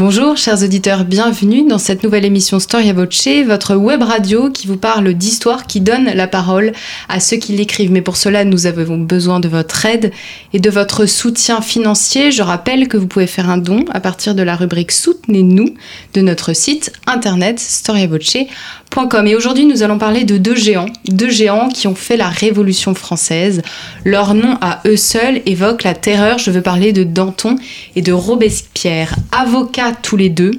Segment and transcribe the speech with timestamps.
[0.00, 4.78] Bonjour chers auditeurs, bienvenue dans cette nouvelle émission Storia Voce, votre web radio qui vous
[4.78, 6.72] parle d'histoire, qui donne la parole
[7.10, 7.92] à ceux qui l'écrivent.
[7.92, 10.10] Mais pour cela, nous avons besoin de votre aide
[10.54, 12.32] et de votre soutien financier.
[12.32, 15.74] Je rappelle que vous pouvez faire un don à partir de la rubrique Soutenez-nous
[16.14, 19.26] de notre site internet storiavoce.com.
[19.26, 22.94] Et aujourd'hui, nous allons parler de deux géants, deux géants qui ont fait la Révolution
[22.94, 23.60] française.
[24.06, 26.38] Leur nom à eux seuls évoque la terreur.
[26.38, 27.56] Je veux parler de Danton
[27.96, 30.52] et de Robespierre, avocats tous les deux,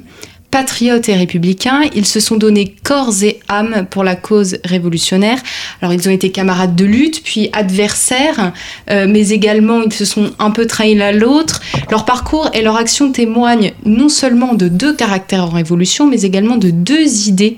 [0.52, 1.80] patriotes et républicains.
[1.96, 5.38] Ils se sont donnés corps et âme pour la cause révolutionnaire.
[5.80, 8.52] Alors ils ont été camarades de lutte, puis adversaires,
[8.90, 11.62] euh, mais également ils se sont un peu trahis l'un l'autre.
[11.90, 16.58] Leur parcours et leur action témoignent non seulement de deux caractères en révolution, mais également
[16.58, 17.56] de deux idées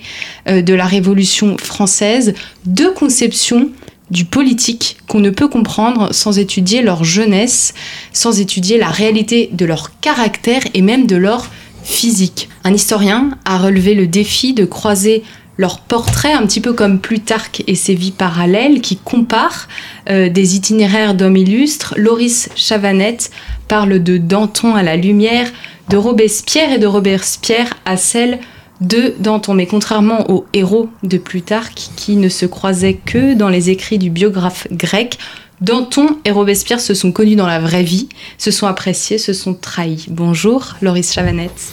[0.48, 3.70] euh, de la révolution française, deux conceptions
[4.10, 7.74] du politique qu'on ne peut comprendre sans étudier leur jeunesse,
[8.12, 11.50] sans étudier la réalité de leur caractère et même de leur
[11.84, 12.48] physique.
[12.64, 15.22] Un historien a relevé le défi de croiser
[15.56, 19.68] leurs portraits, un petit peu comme Plutarque et ses vies parallèles, qui comparent
[20.10, 21.94] euh, des itinéraires d'hommes illustres.
[21.96, 23.30] Loris Chavanette
[23.68, 25.48] parle de Danton à la lumière,
[25.90, 28.40] de Robespierre et de Robespierre à celle
[28.80, 29.54] de Danton.
[29.54, 34.10] Mais contrairement aux héros de Plutarque, qui ne se croisaient que dans les écrits du
[34.10, 35.18] biographe grec,
[35.60, 39.54] Danton et Robespierre se sont connus dans la vraie vie, se sont appréciés, se sont
[39.54, 40.06] trahis.
[40.08, 41.72] Bonjour, Loris Chavanette.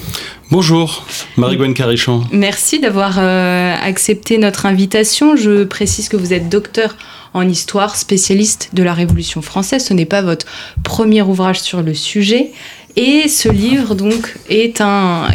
[0.52, 1.06] Bonjour,
[1.38, 2.24] Marie-Gwen Carichon.
[2.32, 5.36] Merci d'avoir euh, accepté notre invitation.
[5.36, 6.96] Je précise que vous êtes docteur
[7.34, 9.86] en histoire, spécialiste de la Révolution française.
[9.86, 10.46] Ce n'est pas votre
[10.84, 12.52] premier ouvrage sur le sujet.
[12.98, 15.28] Et ce livre, donc, est un,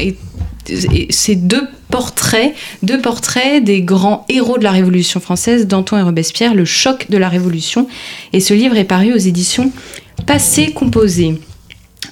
[1.11, 6.55] ces deux portraits, deux portraits des grands héros de la Révolution française, Danton et Robespierre,
[6.55, 7.87] le choc de la Révolution.
[8.33, 9.71] Et ce livre est paru aux éditions
[10.27, 11.39] Passé Composé.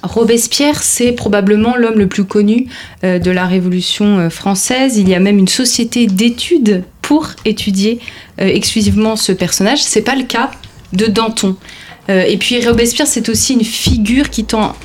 [0.03, 2.67] Robespierre, c'est probablement l'homme le plus connu
[3.03, 4.97] euh, de la Révolution euh, française.
[4.97, 7.99] Il y a même une société d'études pour étudier
[8.39, 9.81] euh, exclusivement ce personnage.
[9.81, 10.51] C'est pas le cas
[10.93, 11.57] de Danton.
[12.07, 14.75] et puis Robespierre, c'est aussi une figure qui tend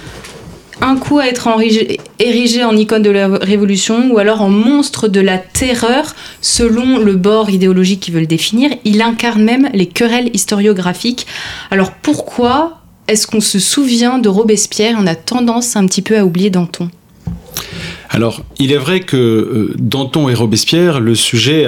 [0.81, 1.49] un coup à être
[2.19, 7.17] érigé en icône de la révolution ou alors en monstre de la terreur selon le
[7.17, 8.71] bord idéologique qui veut le définir.
[8.85, 11.27] Il incarne même les querelles historiographiques.
[11.71, 14.97] Alors pourquoi est-ce qu'on se souvient de Robespierre?
[14.99, 16.91] On a tendance un petit peu à oublier Danton.
[18.09, 21.67] Alors, il est vrai que euh, Danton et Robespierre, le sujet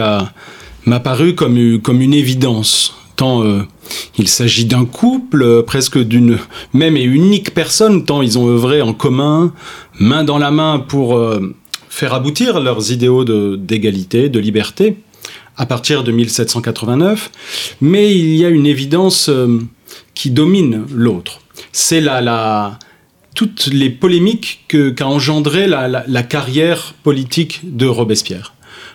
[0.87, 3.63] m'a paru comme, comme une évidence euh,
[4.19, 6.39] il s'agit d'un couple, euh, presque d'une
[6.73, 9.53] même et unique personne, tant ils ont œuvré en commun,
[9.99, 11.55] main dans la main pour euh,
[11.89, 13.25] faire aboutir leurs idéaux
[13.57, 14.97] d'égalité, de, liberté,
[15.57, 17.31] à partir de 1789.
[17.81, 19.31] Mais il y a une évidence
[20.15, 21.41] qui domine l'autre.
[21.73, 22.79] C'est la,
[23.35, 28.55] toutes les polémiques qu'a engendré la carrière politique de Robespierre.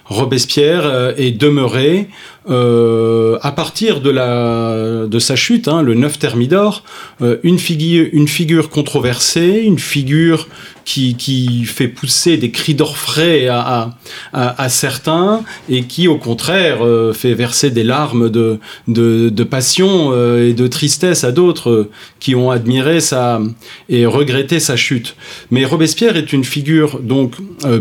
[0.09, 2.07] Robespierre est demeuré
[2.49, 6.83] euh, à partir de, la, de sa chute, hein, le 9 Thermidor,
[7.21, 10.47] euh, une, figure, une figure controversée, une figure
[10.87, 13.91] qui, qui fait pousser des cris d'orfraie à,
[14.31, 19.43] à, à, certains et qui, au contraire, euh, fait verser des larmes de, de, de
[19.43, 21.89] passion et de tristesse à d'autres
[22.19, 23.41] qui ont admiré sa,
[23.89, 25.15] et regretté sa chute.
[25.51, 27.33] Mais Robespierre est une figure donc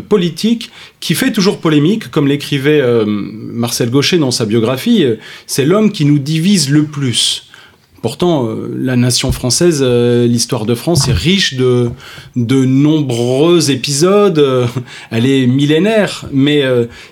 [0.09, 5.93] politique qui fait toujours polémique, comme l'écrivait Marcel Gaucher dans sa biographie euh, c'est l'homme
[5.93, 7.46] qui nous divise le plus.
[8.03, 11.91] Pourtant, euh, la nation française, euh, l'histoire de France est riche de,
[12.37, 14.69] de nombreux épisodes,
[15.11, 16.63] elle est millénaire, mais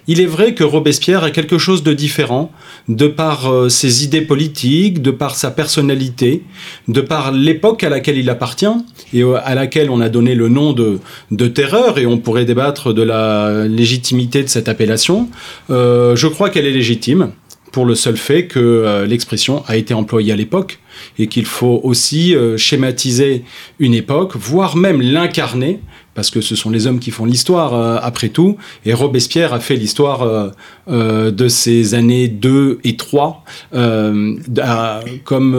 [0.06, 2.50] il est vrai que Robespierre a quelque chose de différent,
[2.88, 6.42] de par ses idées politiques, de par sa personnalité,
[6.88, 8.66] de par l'époque à laquelle il appartient,
[9.12, 10.98] et à laquelle on a donné le nom de,
[11.30, 15.28] de terreur, et on pourrait débattre de la légitimité de cette appellation.
[15.68, 17.30] je crois qu'elle est légitime
[17.74, 20.78] pour le seul fait que euh, l'expression a été employée à l'époque
[21.18, 23.42] et qu'il faut aussi euh, schématiser
[23.80, 25.80] une époque, voire même l'incarner,
[26.14, 29.58] parce que ce sont les hommes qui font l'histoire euh, après tout, et Robespierre a
[29.58, 30.52] fait l'histoire
[30.86, 33.44] de ces années 2 et 3,
[35.24, 35.56] comme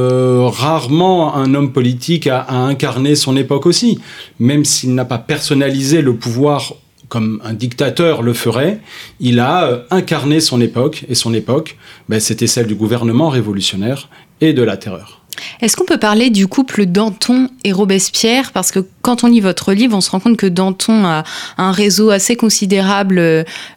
[0.53, 3.99] rarement un homme politique a, a, incarné son époque aussi,
[4.39, 6.75] même s'il n'a pas personnalisé le pouvoir
[7.15, 8.81] comme un dictateur le ferait,
[9.21, 11.77] il a incarné son époque, et son époque,
[12.09, 14.09] ben, c'était celle du gouvernement révolutionnaire
[14.41, 15.21] et de la terreur.
[15.61, 18.51] Est-ce qu'on peut parler du couple Danton et Robespierre?
[18.51, 21.23] Parce que quand on lit votre livre, on se rend compte que Danton a
[21.57, 23.17] un réseau assez considérable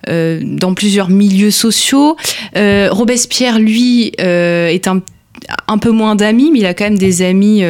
[0.08, 2.16] euh, dans plusieurs milieux sociaux.
[2.56, 5.00] Euh, Robespierre, lui, euh, est un
[5.66, 7.62] un peu moins d'amis, mais il a quand même des amis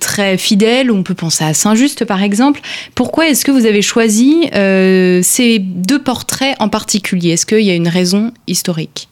[0.00, 0.90] très fidèles.
[0.90, 2.60] On peut penser à Saint-Just, par exemple.
[2.94, 7.30] Pourquoi est-ce que vous avez choisi ces deux portraits en particulier?
[7.30, 9.08] Est-ce qu'il y a une raison historique?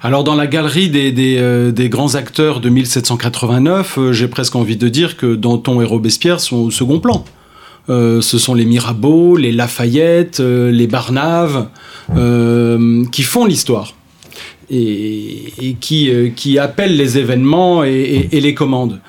[0.00, 4.88] Alors dans la galerie des, euh, grands acteurs de 1789, euh, j'ai presque envie de
[4.88, 7.24] dire que Danton et Robespierre sont au second plan.
[7.88, 11.68] Euh, ce sont les Mirabeau, les Lafayette, les Barnave,
[13.10, 13.94] qui font l'histoire
[14.70, 19.00] et, qui, appellent les événements et, les commandent.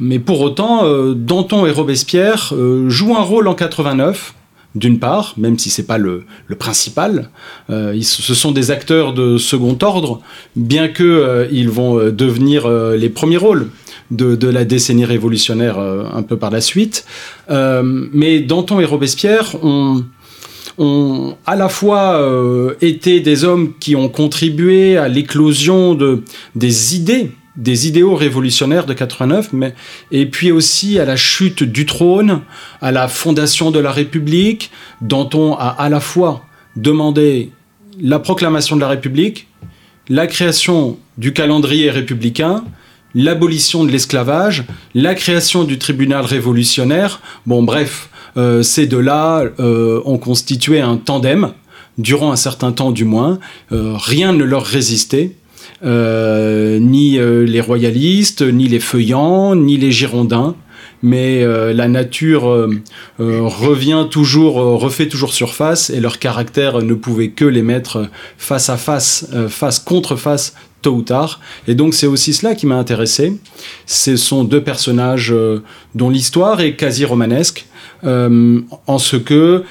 [0.00, 0.84] Mais pour autant,
[1.14, 2.52] Danton et Robespierre
[2.88, 4.34] jouent un rôle en 89
[4.74, 6.24] d'une part, même si c'est pas le,
[6.58, 7.30] principal.
[7.70, 10.20] Euh, ce sont des acteurs de second ordre,
[10.56, 13.70] bien que euh, ils vont euh, devenir les premiers rôles
[14.10, 17.04] de, la décennie révolutionnaire un peu par la suite.
[17.50, 20.04] mais Danton et Robespierre ont,
[20.78, 22.22] ont à la fois
[22.80, 26.22] été des hommes qui ont contribué à l'éclosion de,
[26.54, 29.74] des idées des idéaux révolutionnaires de 89, mais,
[30.12, 32.40] et puis aussi à la chute du trône,
[32.80, 34.70] à la fondation de la République,
[35.00, 36.44] dont on a à la fois
[36.76, 37.50] demandé
[38.00, 39.48] la proclamation de la République,
[40.08, 42.64] la création du calendrier républicain,
[43.18, 47.20] l'abolition de l'esclavage, la création du tribunal révolutionnaire.
[47.46, 51.50] Bon, bref, euh, ces deux-là euh, ont constitué un tandem,
[51.98, 53.40] durant un certain temps du moins.
[53.72, 55.32] Euh, rien ne leur résistait.
[55.82, 60.54] Ni les royalistes, ni les feuillants, ni les girondins
[61.00, 62.68] mais la nature
[63.20, 68.76] revient toujours, refait toujours surface, et leur caractère ne pouvait que les mettre face à
[68.76, 71.40] face, face contre face, tôt ou tard.
[71.66, 73.38] Et donc c'est aussi cela qui m'a intéressé.
[73.86, 75.34] Ce sont deux personnages
[75.94, 77.66] dont l'histoire est quasi romanesque,
[78.04, 79.64] en ce que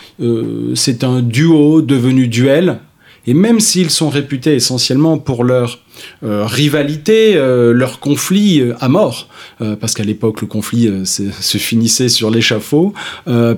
[0.75, 2.79] c'est un duo devenu duel,
[3.27, 5.79] et même s'ils sont réputés essentiellement pour leur
[6.23, 9.27] euh, rivalité, euh, leur conflit euh, à mort,
[9.79, 12.93] parce qu'à l'époque le conflit se finissait sur l'échafaud,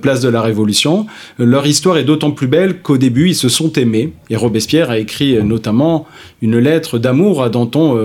[0.02, 1.08] place de la Révolution,
[1.38, 4.14] leur histoire est d'autant plus belle qu'au début ils se sont aimés.
[4.30, 6.08] Et Robespierre a écrit notamment
[6.42, 8.00] une lettre d'amour à Danton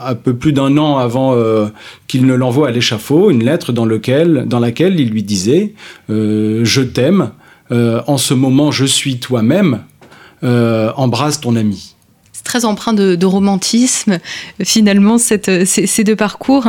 [0.00, 1.36] un peu plus d'un an avant
[2.06, 5.74] qu'il ne l'envoie à l'échafaud, une lettre dans, laquelle il lui disait
[6.08, 7.30] Je t'aime,
[7.70, 9.80] en ce moment je suis toi-même,
[10.44, 11.94] euh, embrasse ton ami.
[12.32, 14.18] C'est très empreint de, romantisme,
[14.62, 16.64] finalement, ces, deux parcours.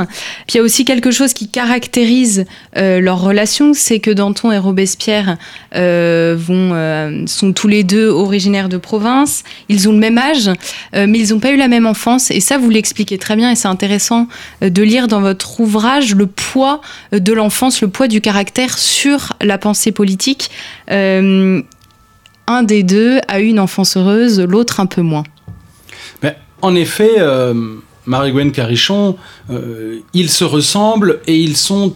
[0.48, 2.46] Puis il y a aussi quelque chose qui caractérise
[2.78, 5.38] euh, leur relation, c'est que Danton et Robespierre
[5.76, 10.50] euh, sont tous les deux originaires de province, ils ont le même âge,
[10.94, 12.32] mais ils n'ont pas eu la même enfance.
[12.32, 14.28] Et ça, vous l'expliquez très bien, et c'est intéressant
[14.62, 16.80] de lire dans votre ouvrage le poids
[17.12, 20.52] de l'enfance, le poids du caractère sur la pensée politique
[22.48, 25.24] un des deux a eu une enfance heureuse, l'autre un peu moins.
[26.22, 27.54] Mais en effet, euh,
[28.06, 29.16] Marie-Gwen Carichon,
[29.50, 31.96] euh, ils se ressemblent et ils sont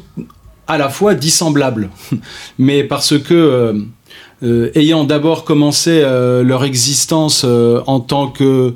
[0.68, 1.90] à la fois dissemblables.
[2.60, 3.74] Mais parce que,
[4.44, 8.74] euh, ayant d'abord commencé leur existence en tant que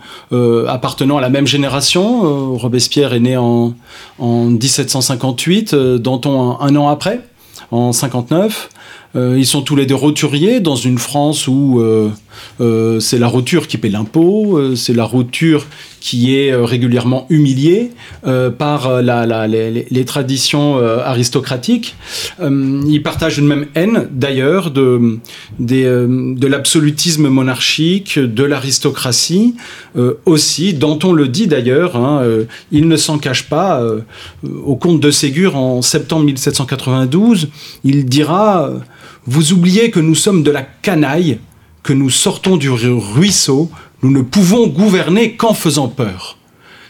[0.67, 3.73] appartenant à la même génération, Robespierre est né en,
[4.19, 7.21] en 1758, Danton un, un an après,
[7.71, 8.69] en 59.
[9.15, 12.09] Euh, ils sont tous les deux roturiers dans une France où euh,
[12.61, 15.67] euh, c'est la roture qui paie l'impôt, c'est la roture
[15.99, 17.91] qui est régulièrement humiliée
[18.57, 21.95] par les, traditions aristocratiques.
[22.41, 25.19] ils partagent une même haine, d'ailleurs, de,
[26.45, 29.55] l'absolutisme monarchique, de l'aristocratie
[30.25, 32.21] aussi, dont on le dit d'ailleurs, hein,
[32.73, 33.81] il ne s'en cache pas.
[34.43, 37.47] au comte de Ségur, en septembre 1792,
[37.85, 38.71] il dira
[39.25, 41.39] vous oubliez que nous sommes de la canaille,
[41.81, 43.69] que nous sortons du ruisseau,
[44.01, 46.37] nous ne pouvons gouverner qu'en faisant peur.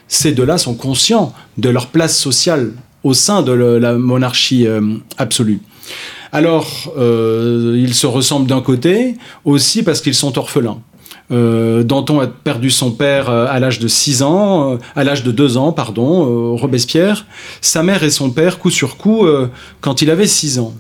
[0.08, 2.74] Ces deux-là sont conscients de leur place sociale
[3.04, 5.60] au sein de la monarchie euh, absolue.
[6.32, 10.80] Alors, euh, ils se ressemblent d'un côté, aussi parce qu'ils sont orphelins.
[11.32, 15.58] Euh, Danton a perdu son père à l'âge de 6 ans, à l'âge de 2
[15.58, 17.26] ans, pardon, Robespierre.
[17.62, 19.28] Sa mère et son père, coup sur coup,
[19.82, 20.74] quand il avait 6 ans.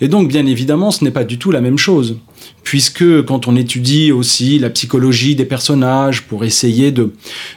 [0.00, 2.18] Et donc, bien évidemment, ce n'est pas du tout la même chose.
[2.64, 7.12] Puisque quand on étudie aussi la psychologie des personnages pour essayer de,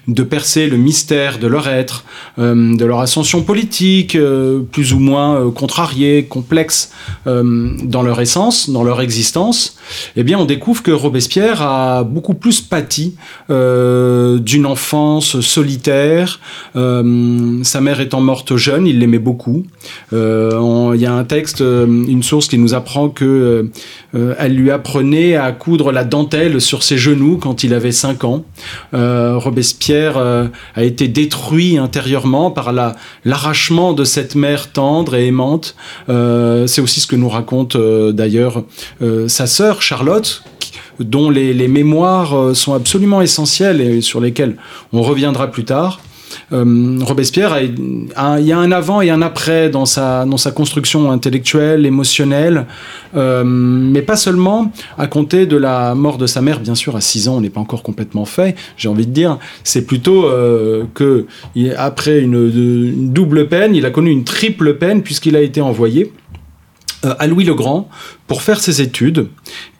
[0.07, 2.03] de percer le mystère de leur être,
[2.37, 6.91] euh, de leur ascension politique, euh, plus ou moins euh, contrariée, complexe
[7.25, 9.77] dans leur essence, dans leur existence,
[10.15, 13.15] eh bien on découvre que Robespierre a beaucoup plus pâti
[13.49, 16.39] d'une enfance solitaire.
[16.73, 19.65] sa mère étant morte jeune, il l'aimait beaucoup.
[20.11, 23.69] Il y a un texte, une source qui nous apprend que
[24.13, 28.43] lui apprenait à coudre la dentelle sur ses genoux quand il avait 5 ans.
[28.93, 32.71] Euh, Robespierre euh, a été détruit intérieurement par
[33.25, 35.75] l'arrachement de cette mère tendre et aimante.
[36.09, 38.63] Euh, c'est aussi ce que nous raconte d'ailleurs
[39.27, 40.43] sa sœur Charlotte,
[40.99, 44.57] dont les, les, mémoires sont absolument essentielles et sur lesquelles
[44.93, 45.99] on reviendra plus tard.
[46.51, 48.09] Euh, Robespierre, il
[48.45, 52.65] y a un avant et un après dans sa, dans sa construction intellectuelle, émotionnelle,
[53.15, 57.01] euh, mais pas seulement à compter de la mort de sa mère, bien sûr, à
[57.01, 60.85] 6 ans, on n'est pas encore complètement fait, j'ai envie de dire, c'est plutôt euh,
[60.93, 61.25] que
[61.77, 66.11] après une, double peine, il a connu une triple peine puisqu'il a été envoyé
[67.03, 67.89] à Louis le Grand
[68.27, 69.27] pour faire ses études.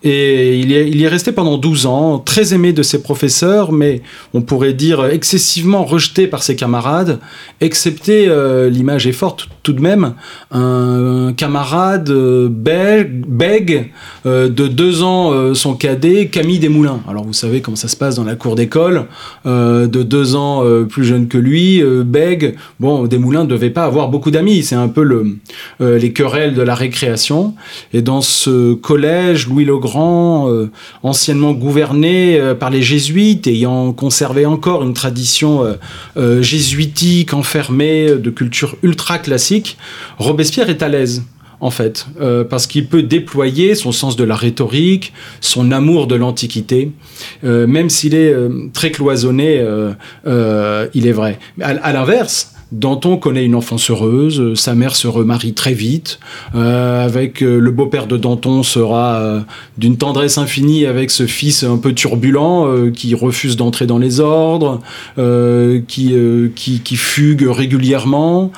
[0.04, 4.02] Et il y, est, resté pendant 12 ans, très aimé de ses professeurs, mais
[4.34, 7.20] on pourrait dire excessivement rejeté par ses camarades,
[7.62, 10.14] excepté, euh, l'image est forte tout de même,
[10.52, 13.92] un, camarade euh, bègue,
[14.26, 17.02] euh, de deux ans, son cadet, Camille Desmoulins.
[17.10, 19.08] Alors vous savez comment ça se passe dans la cour d'école,
[19.46, 22.56] de deux ans plus jeune que lui, bègue.
[22.80, 25.38] Bon, Desmoulins ne devait pas avoir beaucoup d'amis, c'est un peu le,
[25.80, 27.56] les querelles de la récréation.
[27.94, 28.37] Et dans ce
[28.82, 30.70] collège, Louis le Grand, euh,
[31.04, 35.76] anciennement gouverné euh, par les jésuites, ayant conservé encore une tradition
[36.18, 39.78] euh, jésuitique enfermée de culture ultra classique,
[40.18, 41.24] Robespierre est à l'aise
[41.60, 42.06] en fait,
[42.52, 46.92] parce qu'il peut déployer son sens de la rhétorique, son amour de l'Antiquité,
[47.42, 48.32] même s'il est
[48.74, 49.66] très cloisonné,
[50.28, 51.40] il est vrai.
[51.60, 56.20] à l'inverse, Danton connaît une enfance heureuse, sa mère se remarie très vite,
[56.54, 59.40] euh, avec euh, le beau-père de Danton sera euh,
[59.78, 64.82] d'une tendresse infinie avec ce fils un peu turbulent qui refuse d'entrer dans les ordres,
[65.16, 66.16] qui,
[66.56, 68.52] qui, qui, fugue régulièrement,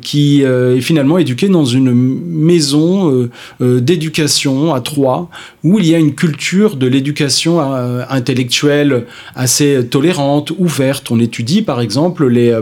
[0.00, 3.28] qui est finalement éduqué dans une maison
[3.60, 5.28] d'éducation à Troyes,
[5.62, 11.10] où il y a une culture de l'éducation intellectuelle assez tolérante, ouverte.
[11.10, 12.54] On étudie par exemple les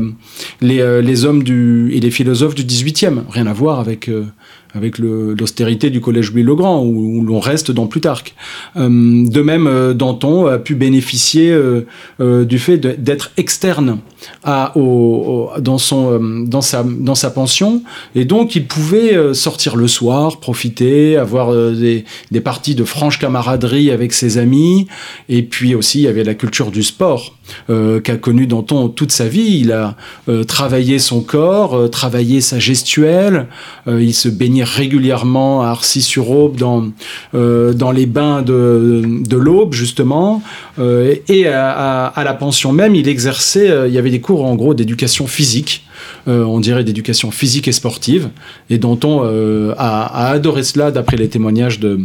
[0.62, 3.23] euh, les, hommes du, et les philosophes du 18e.
[3.28, 4.25] Rien à voir avec, euh,
[4.74, 8.34] avec l'austérité du collège Louis-le-Grand, où, l'on reste dans Plutarque.
[8.76, 11.56] Euh, de même, Danton a pu bénéficier
[12.20, 13.98] du fait d'être externe
[14.44, 17.82] dans, sa, pension,
[18.14, 22.04] et donc il pouvait sortir le soir, profiter, avoir des,
[22.42, 24.86] parties de franche camaraderie avec ses amis,
[25.28, 27.34] et puis aussi il y avait la culture du sport.
[27.68, 29.58] Euh, qu'a connu Danton toute sa vie.
[29.60, 29.96] Il a
[30.28, 33.46] euh, travaillé son corps, euh, travaillé sa gestuelle.
[33.86, 36.90] il se baignait régulièrement à Arcis-sur-Aube dans,
[37.32, 40.42] dans les bains de, de l'Aube, justement.
[40.78, 44.74] et à, à, la pension même, il exerçait, il y avait des cours en gros
[44.74, 45.84] d'éducation physique.
[46.26, 48.30] On dirait d'éducation physique et sportive,
[48.69, 49.23] et Danton
[49.76, 52.00] a, a, adoré cela d'après les témoignages de,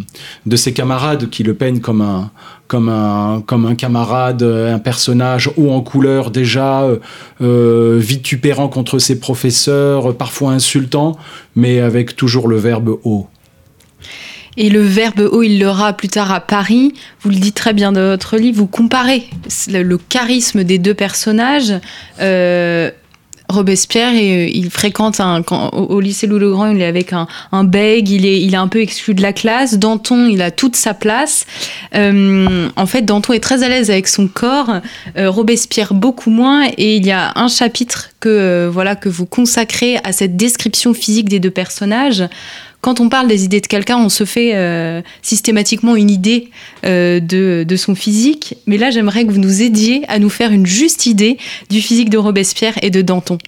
[0.46, 2.32] de ses camarades qui le peignent comme un,
[2.68, 6.98] comme un, comme un camarade, un personnage haut en couleur déjà, euh,
[7.42, 11.18] euh, vitupérant contre ses professeurs, parfois insultant,
[11.56, 13.28] mais avec toujours le verbe haut.
[14.58, 16.94] Et le verbe haut, il l'aura plus tard à Paris.
[17.22, 19.28] Vous le dites très bien dans votre livre, vous comparez
[19.70, 21.74] le, charisme des deux personnages.
[22.22, 22.90] Euh,
[23.50, 25.22] Robespierre, euh, il fréquente
[25.74, 28.58] au, lycée Louis le Grand, il est avec un, un bègue, il est, il est
[28.58, 29.78] un peu exclu de la classe.
[29.78, 31.46] Danton, il a toute sa place.
[31.96, 34.72] Euh, en fait, Danton est très à l'aise avec son corps,
[35.18, 39.98] euh, Robespierre beaucoup moins, et il y a un chapitre que voilà que vous consacrez
[40.04, 42.24] à cette description physique des deux personnages
[42.86, 46.52] quand on parle des idées de quelqu'un, on se fait euh, systématiquement une idée
[46.86, 48.58] euh, de, son physique.
[48.68, 51.40] Mais là, j'aimerais que vous nous aidiez à nous faire une juste idée
[51.72, 53.40] du physique de Robespierre et de Danton.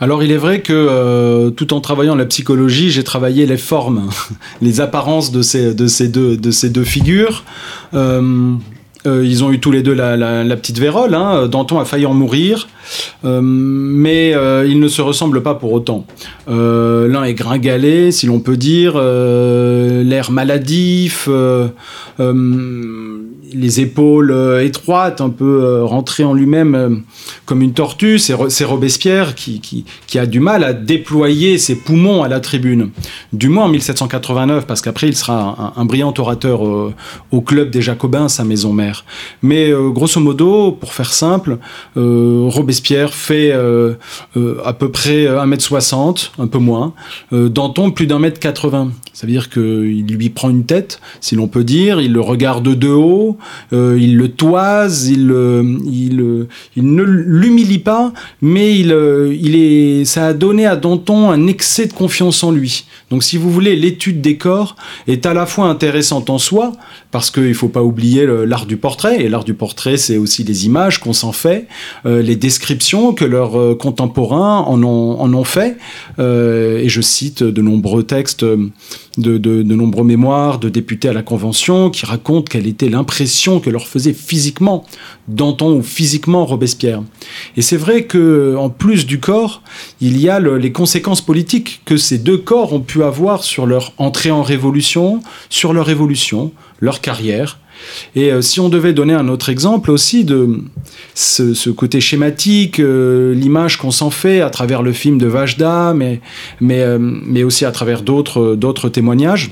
[0.00, 4.10] Alors il est vrai que euh, tout en travaillant la psychologie, j'ai travaillé les formes,
[4.60, 7.44] les apparences de ces, de ces, deux, de ces deux figures.
[9.06, 11.14] Euh, ils ont eu tous les deux la, petite vérole.
[11.14, 11.46] Hein.
[11.46, 12.68] Danton a failli en mourir,
[13.24, 16.06] euh, mais euh, ils ne se ressemblent pas pour autant.
[16.46, 21.28] L'un est gringalé, si l'on peut dire, l'air maladif.
[23.54, 27.02] Les épaules euh, étroites, un peu euh, rentré en lui-même
[27.46, 28.18] comme une tortue.
[28.18, 32.90] C'est Robespierre qui, qui, a du mal à déployer ses poumons à la tribune.
[33.32, 38.28] Du moins en 1789, parce qu'après il sera un, brillant orateur au club des Jacobins,
[38.28, 39.04] sa maison mère.
[39.42, 41.58] Mais grosso modo, pour faire simple,
[41.96, 46.94] Robespierre fait à peu près 1m60, un peu moins.
[47.32, 48.92] Danton, plus d'un mètre 80.
[49.12, 52.68] Ça veut dire qu'il lui prend une tête, si l'on peut dire, il le regarde
[52.68, 53.38] de haut,
[53.72, 55.32] euh, il le toise, il,
[55.86, 56.46] il,
[56.76, 58.96] il ne l'humilie pas, mais il,
[59.40, 62.84] il est, ça a donné à Danton un excès de confiance en lui.
[63.10, 66.72] Donc si vous voulez, l'étude des corps est à la fois intéressante en soi,
[67.10, 70.44] parce qu'il ne faut pas oublier l'art du portrait, et l'art du portrait, c'est aussi
[70.44, 71.66] les images qu'on s'en fait,
[72.06, 75.76] euh, les descriptions que leurs euh, contemporains en ont, en ont fait,
[76.18, 78.44] et je cite de nombreux textes
[79.18, 83.86] de, nombreux mémoires de députés à la Convention qui racontent quelle était l'impression que leur
[83.86, 84.84] faisait physiquement
[85.28, 87.02] Danton ou physiquement Robespierre.
[87.56, 89.62] Et c'est vrai que en plus du corps,
[90.00, 93.92] il y a les conséquences politiques que ces deux corps ont pu avoir sur leur
[93.98, 97.58] entrée en révolution, sur leur évolution, leur carrière,
[98.14, 100.60] et euh, si on devait donner un autre exemple aussi de
[101.14, 106.20] ce, côté schématique, euh, l'image qu'on s'en fait à travers le film de Vajda, mais,
[106.60, 109.50] mais, euh, mais aussi à travers d'autres témoignages,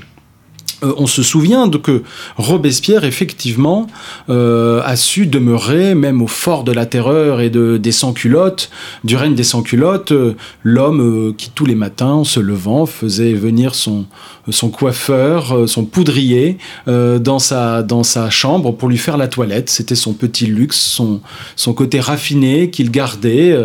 [0.83, 2.03] euh, on se souvient que
[2.37, 3.87] Robespierre, effectivement,
[4.29, 8.69] euh, a su demeurer, même au fort de la terreur et de, des sans-culottes,
[9.03, 13.75] du règne des sans-culottes, euh, l'homme qui, tous les matins, en se levant, faisait venir
[13.75, 14.05] son,
[14.71, 19.69] coiffeur, son poudrier, dans, sa, dans sa chambre pour lui faire la toilette.
[19.69, 21.21] C'était son petit luxe, son,
[21.55, 23.57] son côté raffiné qu'il gardait.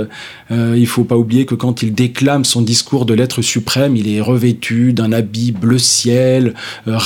[0.51, 4.21] il faut pas oublier que quand il déclame son discours de l'être suprême, il est
[4.21, 6.55] revêtu d'un habit bleu ciel,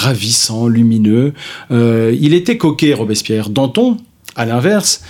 [0.03, 1.33] ravissant, lumineux.
[1.71, 3.51] Euh, il était coquet, Robespierre.
[3.51, 3.97] Danton,
[4.37, 5.03] à l'inverse,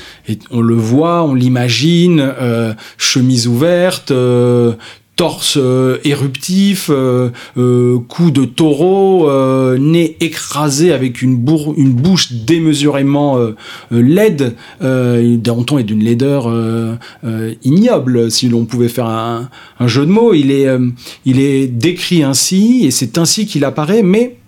[0.50, 4.74] on le voit, on l'imagine, euh, chemise ouverte, euh,
[5.14, 5.58] torse
[6.04, 9.30] éruptif, cou de taureau,
[9.78, 13.38] nez écrasé avec une, bouche démesurément
[13.90, 14.56] laide.
[14.80, 16.50] Danton est d'une laideur
[17.62, 20.32] ignoble, si l'on pouvait faire un, un, jeu de mots.
[20.34, 20.66] Il est,
[21.24, 24.38] il est décrit ainsi, et c'est ainsi qu'il apparaît, mais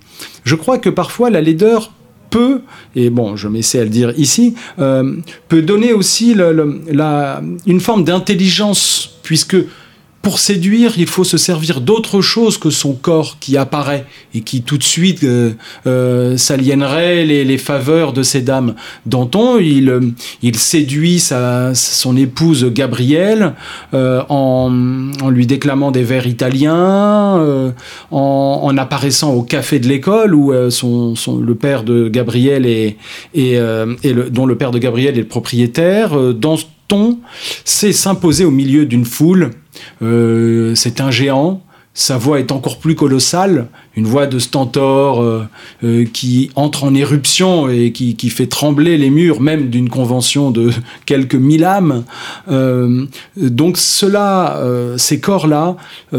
[0.44, 1.92] je crois que parfois la laideur
[2.30, 2.60] peut,
[2.96, 5.16] et bon, je m'essaie à le dire ici, euh,
[5.48, 6.36] peut donner aussi
[7.66, 9.56] une forme d'intelligence, puisque
[10.24, 14.62] pour séduire, il faut se servir d'autre chose que son corps qui apparaît et qui
[14.62, 15.52] tout de suite euh,
[15.86, 18.74] euh s'aliénerait les, faveurs de ces dames.
[19.04, 20.00] Danton, il, euh,
[20.42, 23.52] il séduit sa, son épouse Gabrielle
[23.92, 27.70] euh, en, en, lui déclamant des vers italiens, euh,
[28.10, 32.96] en, en, apparaissant au café de l'école où son, son, le père de Gabrielle est,
[33.34, 36.16] et, le, dont le père de Gabrielle est le propriétaire.
[36.32, 36.56] dans
[36.88, 37.18] ton,
[37.64, 39.50] c'est s'imposer au milieu d'une foule.
[40.02, 41.62] Euh, c'est un géant.
[41.96, 45.44] Sa voix est encore plus colossale, une voix de stentor euh,
[45.84, 50.72] euh, qui entre en éruption et qui, fait trembler les murs même d'une convention de
[51.06, 52.02] quelques mille âmes.
[53.36, 54.60] donc cela,
[54.96, 55.76] ces corps-là,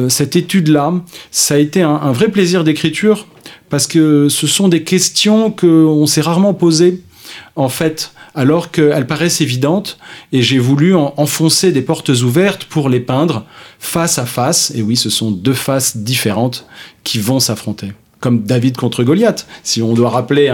[0.08, 0.94] cette étude-là,
[1.30, 3.28] ça a été un, un vrai plaisir d'écriture
[3.70, 7.02] parce que ce sont des questions qu'on s'est rarement posées
[7.56, 9.98] en fait alors qu'elles paraissent évidentes,
[10.34, 13.46] et j'ai voulu enfoncer des portes ouvertes pour les peindre
[13.80, 16.66] face à face, et oui, ce sont deux faces différentes
[17.04, 20.50] qui vont s'affronter comme David contre Goliath, si on doit rappeler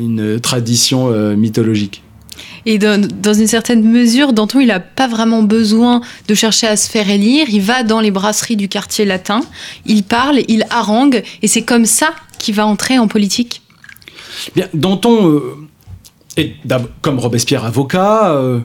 [0.00, 2.02] une tradition euh, mythologique.
[2.66, 6.90] Et dans, une certaine mesure, Danton, il n'a pas vraiment besoin de chercher à se
[6.90, 7.46] faire élire.
[7.48, 9.40] Il va dans les brasseries du quartier latin,
[9.86, 13.61] il parle, il harangue, et c'est comme ça qu'il va entrer en politique.
[14.54, 15.40] Bien, Danton
[16.38, 18.34] euh, comme Robespierre, avocat.
[18.34, 18.60] Euh,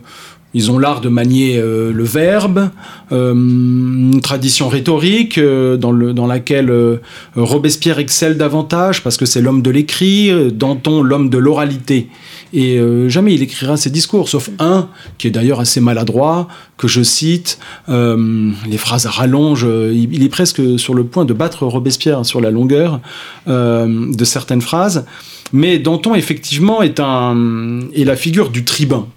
[0.54, 2.70] ils ont l'art de manier euh, le verbe,
[3.12, 7.00] une tradition rhétorique dans, laquelle
[7.36, 12.10] Robespierre excelle davantage parce que c'est l'homme de l'écrit, Danton l'homme de l'oralité.
[12.54, 17.04] Et jamais il écrira ses discours, sauf un qui est d'ailleurs assez maladroit, que je
[17.04, 22.42] cite, les phrases à rallonge, il, est presque sur le point de battre Robespierre sur
[22.42, 23.00] la longueur
[23.48, 25.06] de certaines phrases.
[25.54, 29.08] Mais Danton, effectivement, est, un, est la figure du tribun.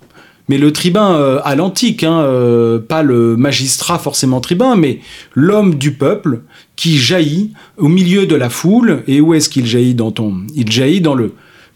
[0.49, 4.99] Mais le tribun euh, à l'antique, hein, euh, pas le magistrat forcément tribun, mais
[5.35, 6.41] l'homme du peuple
[6.75, 9.05] qui jaillit au milieu de la foule.
[9.07, 10.39] Et où est-ce qu'il jaillit, Danton?
[10.57, 11.35] Il jaillit dans le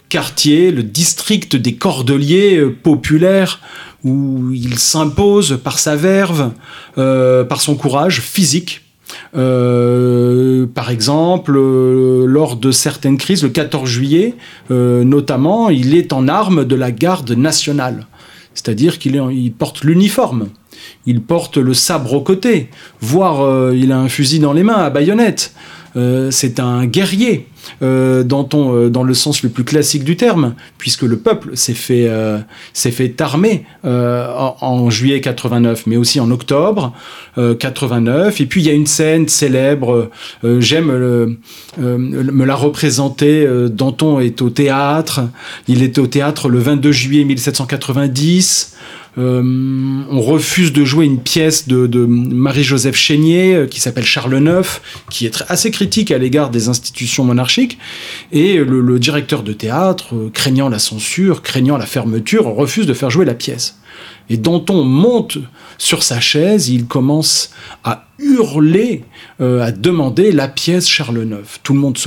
[0.08, 3.60] quartier, le district des cordeliers euh, populaires,
[4.02, 6.50] où il s'impose par sa verve,
[6.94, 8.83] par son courage physique,
[9.34, 14.34] par exemple, lors de certaines crises, le 14 juillet
[14.70, 18.06] notamment, il est en armes de la garde nationale.
[18.54, 20.48] C'est-à-dire qu'il porte l'uniforme
[21.06, 22.68] il porte le sabre au côté,
[23.00, 25.54] voire il a un fusil dans les mains à baïonnette.
[25.96, 27.48] Euh, c'est un guerrier.
[27.82, 31.72] Euh, dans, euh, dans le sens le plus classique du terme, puisque le peuple s'est
[31.72, 32.10] fait,
[32.74, 36.92] s'est fait armer en, juillet 89, mais aussi en octobre
[37.36, 38.40] 89.
[38.42, 40.10] Et puis il y a une scène célèbre,
[40.42, 41.36] j'aime
[41.78, 45.22] me la représenter, Danton est au théâtre,
[45.66, 48.74] il est au théâtre le 22 juillet 1790.
[49.16, 54.80] Euh, on refuse de jouer une pièce de, Marie-Joseph Chénier euh, qui s'appelle Charles IX,
[55.10, 57.78] qui est assez critique à l'égard des institutions monarchiques.
[58.32, 63.10] Et le, directeur de théâtre, euh, craignant la censure, craignant la fermeture, refuse de faire
[63.10, 63.78] jouer la pièce.
[64.30, 65.38] Et Danton monte
[65.78, 67.50] sur sa chaise, il commence
[67.84, 69.04] à hurler,
[69.38, 71.60] à demander la pièce Charles IX.
[71.62, 71.98] Tout le monde,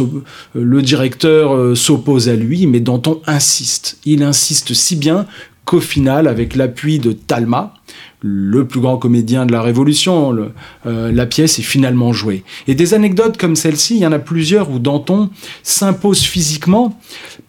[0.53, 3.99] le directeur s'oppose à lui, mais Danton insiste.
[4.03, 5.27] Il insiste si bien
[5.67, 7.73] qu'au final, avec l'appui de Talma,
[8.21, 10.49] le plus grand comédien de la Révolution,
[10.85, 12.43] euh, la pièce est finalement jouée.
[12.67, 15.29] Et des anecdotes comme celle-ci, il y en a plusieurs où Danton
[15.63, 16.97] s'impose physiquement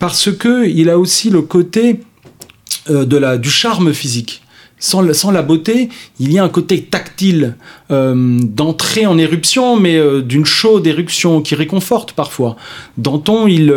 [0.00, 2.00] parce que il a aussi le côté
[2.90, 4.42] euh, de la, du charme physique.
[4.80, 5.88] Sans, la beauté,
[6.20, 7.56] il y a un côté tactile
[7.92, 12.56] euh, d'entrée en éruption, mais d'une chaude éruption qui réconforte parfois.
[12.96, 13.74] Danton, il,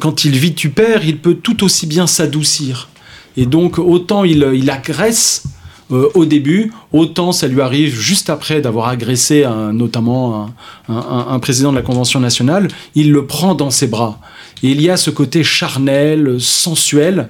[0.00, 2.88] quand il vitupère, il peut tout aussi bien s'adoucir.
[3.36, 5.44] Et donc, autant il, agresse
[5.92, 10.50] euh, au début, autant ça lui arrive juste après d'avoir agressé notamment
[10.88, 14.18] un, président de la Convention nationale, il le prend dans ses bras.
[14.62, 17.28] Et il y a ce côté charnel, sensuel,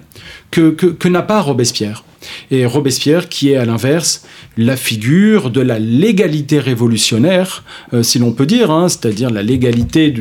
[0.51, 2.05] que n'a pas Robespierre.
[2.50, 4.24] Et Robespierre, qui est à l'inverse
[4.56, 7.62] la figure de la légalité révolutionnaire,
[7.92, 10.14] euh, si l'on peut dire, hein, c'est-à-dire la légalité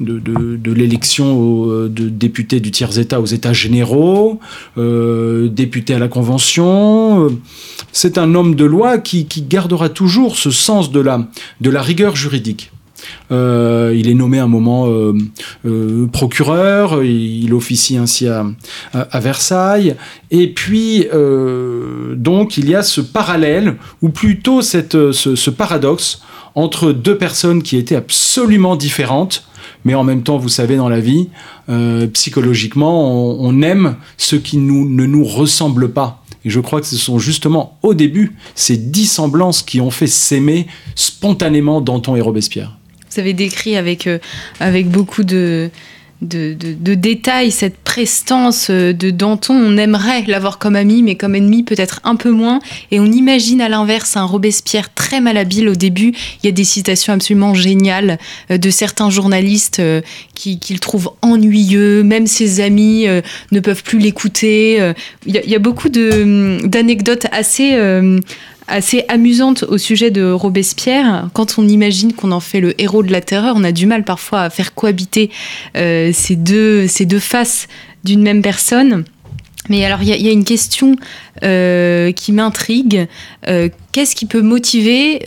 [0.00, 4.40] de, l'élection euh, de député du tiers-État aux États généraux,
[4.76, 7.28] euh, député à la Convention.
[7.92, 12.70] C'est un homme de loi qui, gardera toujours ce sens de la rigueur juridique.
[13.32, 15.12] Euh, il est nommé un moment euh,
[15.66, 18.44] euh, procureur, il officie ainsi à,
[19.20, 19.96] Versailles.
[20.30, 21.06] Et puis,
[22.16, 26.22] donc, il y a ce parallèle, ou plutôt cette, ce, paradoxe
[26.54, 29.46] entre deux personnes qui étaient absolument différentes,
[29.84, 31.28] mais en même temps, vous savez, dans la vie,
[32.12, 36.22] psychologiquement, on, aime ce qui nous, ne nous ressemble pas.
[36.44, 40.68] Et je crois que ce sont justement au début ces dissemblances qui ont fait s'aimer
[40.94, 42.75] spontanément Danton et Robespierre
[43.16, 44.18] vous avez décrit avec, euh,
[44.84, 45.70] beaucoup de,
[46.20, 49.54] détails cette prestance euh, de Danton.
[49.54, 52.60] On aimerait l'avoir comme ami, mais comme ennemi peut-être un peu moins.
[52.90, 56.12] Et on imagine à l'inverse un Robespierre très malhabile au début.
[56.42, 58.18] Il y a des citations absolument géniales
[58.50, 59.80] euh, de certains journalistes
[60.34, 62.02] qui, qui, le trouvent ennuyeux.
[62.02, 63.06] Même ses amis
[63.52, 64.92] ne peuvent plus l'écouter.
[65.24, 67.74] Il, y, a beaucoup d'anecdotes assez
[68.68, 71.28] assez amusante au sujet de Robespierre.
[71.32, 74.04] Quand on imagine qu'on en fait le héros de la terreur, on a du mal
[74.04, 75.30] parfois à faire cohabiter
[75.76, 77.68] euh, ces, deux, ces deux faces
[78.04, 79.04] d'une même personne.
[79.68, 80.94] Mais alors, il y, a une question
[81.42, 83.08] euh, qui m'intrigue.
[83.48, 85.18] Euh, qu'est-ce qui peut motiver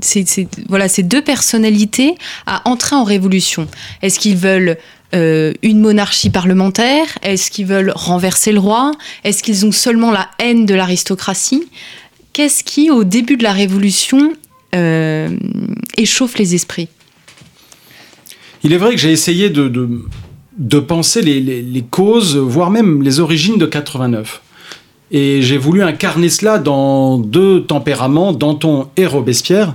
[0.00, 2.14] ces, voilà, ces deux personnalités
[2.46, 3.68] à entrer en révolution?
[4.00, 4.78] Est-ce qu'ils veulent
[5.12, 7.06] une monarchie parlementaire?
[7.22, 8.92] Est-ce qu'ils veulent renverser le roi?
[9.22, 11.64] Est-ce qu'ils ont seulement la haine de l'aristocratie?
[12.36, 14.34] Qu'est-ce qui, au début de la Révolution,
[14.74, 15.30] euh,
[15.96, 16.88] échauffe les esprits?
[18.62, 23.64] Il est vrai que j'ai essayé de, penser les, causes, voire même les origines de
[23.64, 24.42] 89.
[25.12, 29.74] Et j'ai voulu incarner cela dans deux tempéraments, Danton et Robespierre,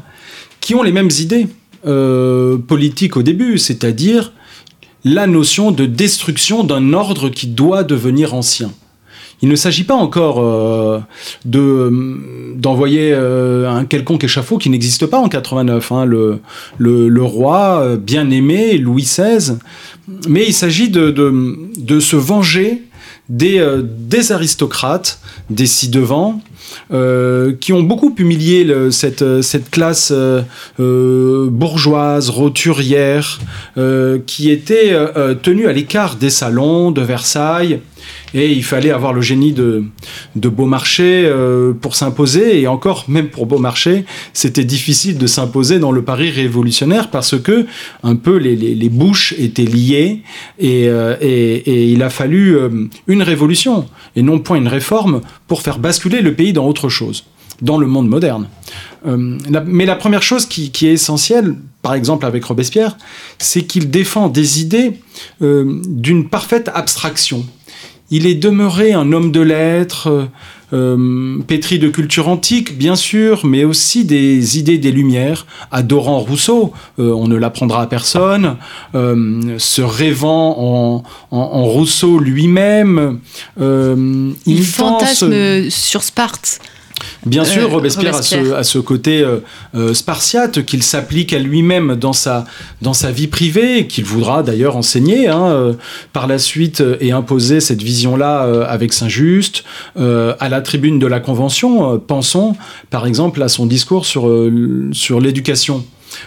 [0.60, 1.48] qui ont les mêmes idées
[1.88, 4.34] euh, politiques au début, c'est-à-dire
[5.04, 8.72] la notion de destruction d'un ordre qui doit devenir ancien.
[9.42, 11.00] Il ne s'agit pas encore euh,
[11.46, 11.92] de
[12.56, 15.92] d'envoyer euh, un quelconque échafaud qui n'existe pas en 89.
[15.92, 16.42] Hein, le,
[16.78, 19.58] le, roi euh, bien aimé Louis XVI,
[20.28, 22.84] mais il s'agit de, de, se venger
[23.30, 26.42] des, des aristocrates, des ci-devant,
[26.94, 30.42] euh, qui ont beaucoup humilié cette, cette, classe euh,
[30.80, 33.40] euh, bourgeoise, roturière,
[34.26, 34.96] qui était
[35.42, 37.80] tenue à l'écart des salons de Versailles.
[38.34, 39.84] Et il fallait avoir le génie de,
[40.36, 41.30] de Beaumarchais
[41.82, 42.62] pour s'imposer.
[42.62, 47.66] Et encore, même pour Beaumarchais, c'était difficile de s'imposer dans le Paris révolutionnaire parce que
[48.04, 50.22] un peu les, les, les bouches étaient liées
[50.60, 52.58] et, et, et, il a fallu
[53.08, 57.26] une révolution et non point une réforme pour faire basculer le pays dans autre chose.
[57.62, 58.48] dans le monde moderne.
[59.06, 62.98] mais la première chose qui, est essentielle, par exemple avec Robespierre,
[63.38, 64.94] c'est qu'il défend des idées
[65.40, 67.46] d'une parfaite abstraction.
[68.12, 70.28] Il est demeuré un homme de lettres,
[70.74, 76.72] euh, pétri de culture antique, bien sûr, mais aussi des idées des Lumières, adorant Rousseau,
[77.00, 78.56] euh, on ne l'apprendra à personne,
[78.96, 83.20] euh, se rêvant en, Rousseau lui-même.
[83.58, 86.60] il fantasme sur Sparte.
[87.26, 89.38] Bien sûr, euh, Robespierre, A, ce, côté euh,
[89.76, 92.46] euh, spartiate qu'il s'applique à lui-même dans sa,
[92.82, 95.76] dans sa vie privée, qu'il voudra d'ailleurs enseigner hein,
[96.14, 99.64] par la suite et imposer cette vision-là avec Saint-Just.
[99.96, 102.56] à la tribune de la Convention, pensons
[102.90, 104.30] par exemple à son discours sur,
[104.92, 105.86] sur l'éducation.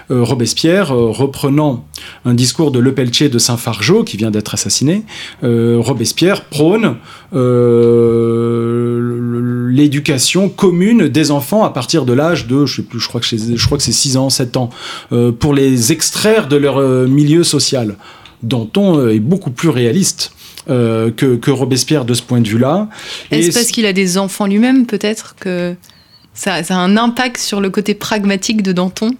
[0.08, 1.84] Robespierre, reprenant
[2.24, 5.04] un discours de Lepeletier de Saint-Fargeau, qui vient d'être assassiné,
[5.42, 6.96] Robespierre prône
[9.74, 13.26] l'éducation commune des enfants à partir de l'âge de, je sais plus, je crois que
[13.26, 14.70] c'est, je crois que c'est 6 ans, 7 ans,
[15.12, 17.96] euh, pour les extraire de leur euh, milieu social.
[18.42, 20.32] Danton euh, est beaucoup plus réaliste.
[20.66, 22.88] que, Robespierre de ce point de vue-là.
[23.30, 25.74] Est-ce parce qu'il a des enfants lui-même, peut-être que
[26.34, 29.12] ça, a un impact sur le côté pragmatique de Danton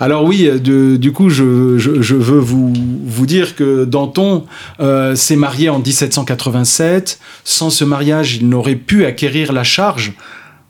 [0.00, 4.46] alors oui, du coup, je, veux vous, dire que Danton
[4.80, 7.18] euh, s'est marié en 1787.
[7.44, 10.14] Sans ce mariage, il n'aurait pu acquérir la charge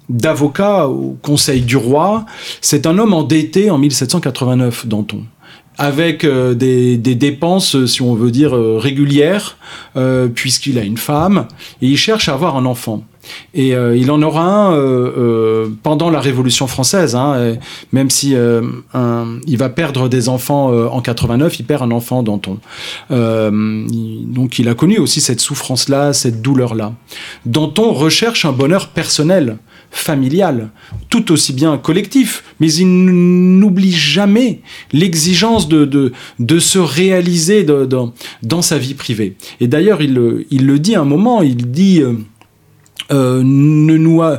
[0.09, 2.27] d'avocat au Conseil du roi.
[2.61, 5.25] C'est un homme endetté en 1789, Danton
[5.79, 9.57] avec euh, des, dépenses, si on veut dire, euh, régulières,
[10.35, 11.49] puisqu'il a une femme,
[11.83, 13.05] et il cherche à avoir un enfant.
[13.55, 17.57] Et euh, il en aura un euh, euh, pendant la Révolution française, hein,
[17.93, 22.59] même si il va perdre des enfants en 89, il perd un enfant Danton.
[23.11, 26.93] donc il a connu aussi cette souffrance-là, cette douleur-là.
[27.47, 29.59] Danton recherche un bonheur personnel,
[29.91, 30.71] familial,
[31.09, 32.87] tout aussi bien collectif, mais il
[33.59, 34.61] n'oublie jamais
[34.93, 36.13] l'exigence de,
[36.59, 39.37] se réaliser dans sa vie privée.
[39.61, 42.03] Et d'ailleurs, il, le dit un moment, il dit...
[43.11, 44.37] Euh, ne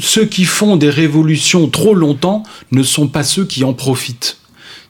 [0.00, 2.42] ceux qui font des révolutions trop longtemps
[2.72, 4.39] ne sont pas ceux qui en profitent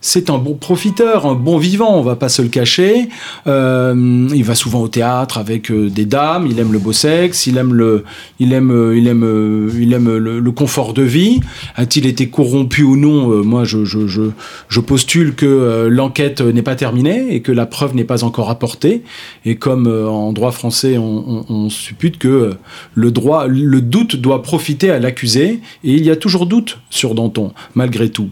[0.01, 3.09] c'est un bon profiteur, un bon vivant, on va pas se le cacher.
[3.47, 7.47] Euh, il va souvent au théâtre avec euh, des dames, il aime le beau sexe,
[7.47, 8.05] il aime le,
[8.39, 11.41] il aime, euh, il aime, il aime le, confort de vie.
[11.77, 17.35] A-t-il été corrompu ou non Moi, je, je, je, postule que l'enquête n'est pas terminée
[17.35, 19.03] et que la preuve n'est pas encore apportée.
[19.45, 22.55] Et comme en droit français, on, on, on suppute que
[22.95, 27.15] le droit, le doute doit profiter à l'accusé, et il y a toujours doute sur
[27.15, 28.31] Danton, malgré tout.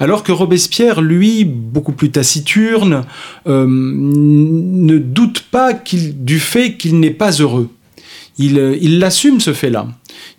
[0.00, 3.04] Alors que Robespierre, lui, beaucoup plus taciturne,
[3.46, 7.68] euh, ne doute pas du fait qu'il n'est pas heureux.
[8.40, 9.88] Euh, il, l'assume ce fait-là.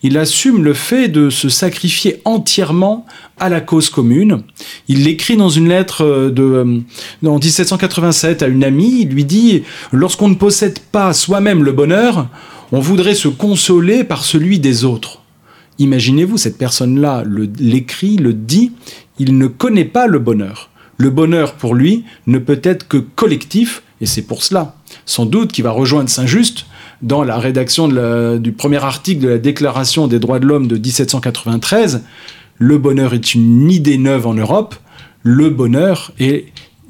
[0.04, 3.06] Il assume le fait de se sacrifier entièrement
[3.38, 4.44] à la cause commune.
[4.88, 6.82] Il l'écrit dans une lettre euh, de,
[7.26, 9.02] en 1787 à une amie.
[9.02, 12.30] Il lui dit Lorsqu'on ne possède pas soi-même le bonheur,
[12.72, 15.22] on voudrait se consoler par celui des autres.
[15.80, 17.24] Imaginez-vous, cette personne-là
[17.58, 18.74] l'écrit, le dit,
[19.20, 20.70] il ne connaît pas le bonheur.
[20.98, 25.52] Le bonheur, pour lui, ne peut être que collectif, et c'est pour cela, sans doute,
[25.52, 26.66] qu'il va rejoindre Saint-Just
[27.02, 27.88] dans la rédaction
[28.38, 32.04] du premier article de la Déclaration des droits de l'homme de 1793.
[32.58, 34.76] Le bonheur est une idée neuve en Europe.
[35.24, 36.12] Le bonheur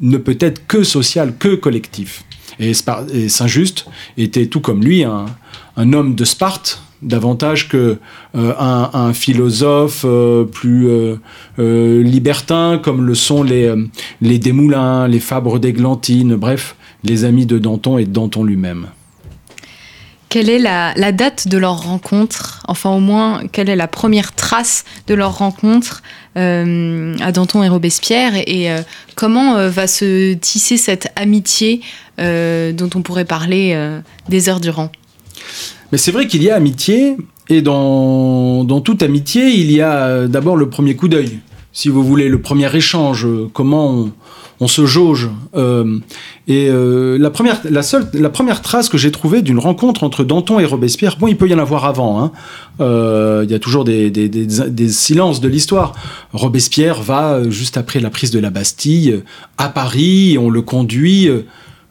[0.01, 2.23] ne peut être que social, que collectif.
[2.59, 3.85] Et, Saint-Just
[4.17, 7.97] était tout comme lui un homme de Sparte, davantage que
[8.35, 13.73] euh, philosophe euh, plus euh, libertin comme le sont les,
[14.21, 18.88] les Desmoulins, les Fabre d'Églantine, bref, les amis de Danton et de Danton lui-même.
[20.27, 22.62] Quelle est la, date de leur rencontre?
[22.67, 26.03] Enfin, au moins, quelle est la première trace de leur rencontre
[26.35, 28.35] à Danton et Robespierre?
[28.35, 28.69] Et,
[29.15, 31.81] comment va se tisser cette amitié
[32.19, 33.75] dont on pourrait parler
[34.29, 34.91] des heures durant?
[35.91, 37.17] Mais c'est vrai qu'il y a amitié,
[37.49, 41.39] et dans, dans toute amitié, il y a euh, d'abord le premier coup d'œil,
[41.73, 44.10] si vous voulez, le premier échange, euh, comment
[44.60, 45.30] on, se jauge.
[45.56, 45.97] Euh,
[46.47, 50.60] et la, première, la, seule, la première trace que j'ai trouvée d'une rencontre entre Danton
[50.60, 52.32] et Robespierre, bon, il peut y en avoir avant, hein,
[53.43, 55.93] il y a toujours des, des, des, des silences de l'histoire.
[56.34, 59.23] Robespierre va, juste après la prise de la Bastille,
[59.58, 61.30] à Paris, on le conduit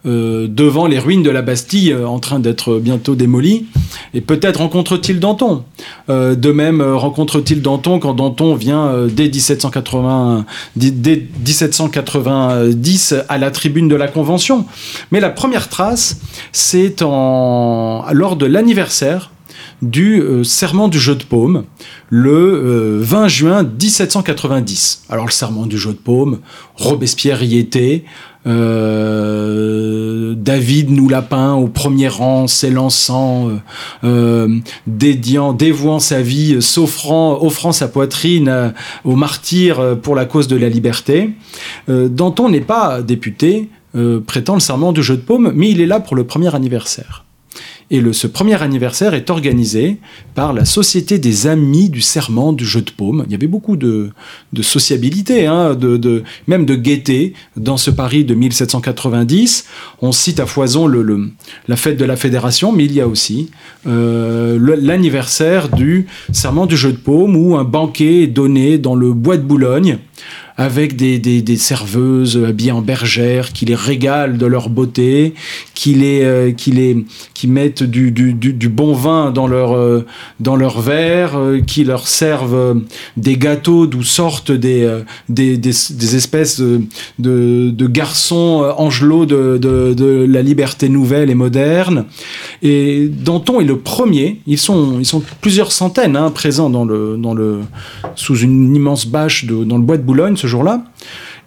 [0.09, 3.67] euh, devant les ruines de la Bastille euh, en train d'être bientôt démolies.
[4.15, 5.63] Et peut-être rencontre-t-il Danton.
[6.09, 10.45] Euh, de même, rencontre-t-il Danton quand Danton vient dès, 1780,
[10.75, 14.65] dès 1790 à la tribune de la Convention.
[15.11, 16.19] Mais la première trace,
[16.53, 19.31] c'est lors de l'anniversaire
[19.81, 21.63] du serment du jeu de paume
[22.09, 25.03] le 20 juin 1790.
[25.09, 26.39] Alors le serment du jeu de paume,
[26.75, 28.03] Robespierre y était,
[28.47, 33.57] euh, David nous l'a peint au premier rang, s'élançant, euh,
[34.03, 38.73] euh, dédiant, dévouant sa vie, offrant sa poitrine
[39.03, 41.31] aux martyrs pour la cause de la liberté.
[41.87, 43.69] Danton n'est pas député,
[44.25, 47.25] prétend le serment du jeu de paume, mais il est là pour le premier anniversaire.
[47.91, 49.97] Et le, ce premier anniversaire est organisé
[50.35, 53.23] par la Société des Amis du Serment du Jeu de Paume.
[53.25, 54.11] Il y avait beaucoup de,
[54.53, 55.75] de sociabilité, hein,
[56.47, 59.65] même de gaieté dans ce Paris de 1790.
[60.01, 60.87] On cite à foison
[61.67, 63.49] la fête de la Fédération, mais il y a aussi
[63.87, 69.13] euh, l'anniversaire du Serment du Jeu de Paume où un banquet est donné dans le
[69.13, 69.97] bois de Boulogne
[70.59, 75.33] avec des, des, serveuses habillées en bergères qui les régalent de leur beauté,
[75.73, 80.05] qui les, euh, qui les, qui mettent du, du, bon vin dans leur, euh,
[80.41, 82.81] dans leur verre, euh, qui leur servent
[83.15, 86.81] des gâteaux d'où sortent des, des, des, espèces de,
[87.17, 92.03] de, garçons angelots de, de, la liberté nouvelle et moderne.
[92.63, 94.41] Et Danton est le premier.
[94.45, 97.59] Ils sont, ils sont plusieurs centaines hein, présents dans le, dans le,
[98.15, 100.83] sous une immense bâche dans le bois de Boulogne jour-là.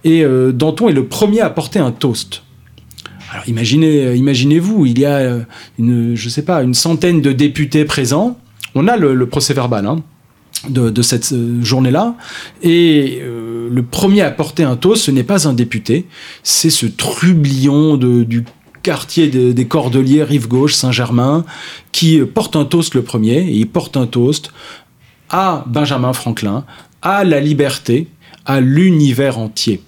[0.05, 2.43] Et euh, Danton est le premier à porter un toast.
[3.33, 5.41] Alors imaginez, euh, imaginez-vous, il y a euh,
[5.79, 8.39] une, je sais pas, une centaine de députés présents.
[8.75, 10.03] On a le, procès verbal hein,
[10.69, 12.15] de, cette journée-là.
[12.63, 16.07] Et le premier à porter un toast, ce n'est pas un député,
[16.43, 18.45] c'est ce trublion du
[18.83, 21.45] quartier des Cordeliers, rive gauche, Saint-Germain,
[21.93, 24.51] qui porte un toast le premier, et il porte un toast
[25.29, 26.65] à Benjamin Franklin,
[27.03, 28.09] à la liberté,
[28.47, 29.83] à l'univers entier.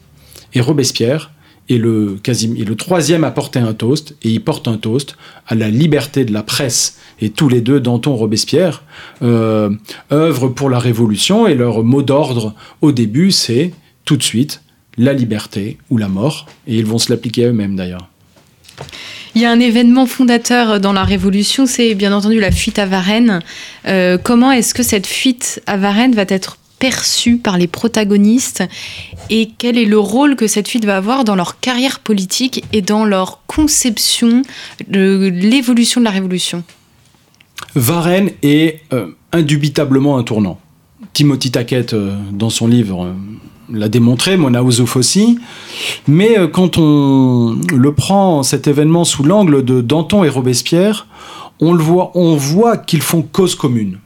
[0.54, 1.30] Et Robespierre
[1.68, 5.16] est le, quasi, est le troisième à porter un toast, et il porte un toast
[5.46, 6.98] à la liberté de la presse.
[7.20, 8.82] Et tous les deux, Danton Robespierre,
[9.22, 9.70] euh,
[10.12, 13.72] œuvrent pour la Révolution, et leur mot d'ordre au début, c'est
[14.04, 14.62] tout de suite
[14.98, 18.08] la liberté ou la mort, et ils vont se l'appliquer à eux-mêmes d'ailleurs.
[19.34, 22.86] Il y a un événement fondateur dans la Révolution, c'est bien entendu la fuite à
[22.86, 23.40] Varennes.
[23.86, 28.62] Euh, comment est-ce que cette fuite à Varennes va être perçu par les protagonistes
[29.30, 32.82] et quel est le rôle que cette fuite va avoir dans leur carrière politique et
[32.82, 34.42] dans leur conception
[34.86, 36.62] de l'évolution de la Révolution
[37.74, 40.60] Varenne est euh, indubitablement un tournant.
[41.14, 43.12] Timothy Tackett, euh, dans son livre, euh,
[43.72, 45.38] l'a démontré, Mona aussi.
[46.06, 51.06] Mais quand on le prend, cet événement, sous l'angle de Danton et Robespierre,
[51.60, 51.82] on le
[52.14, 54.00] on voit qu'ils font cause commune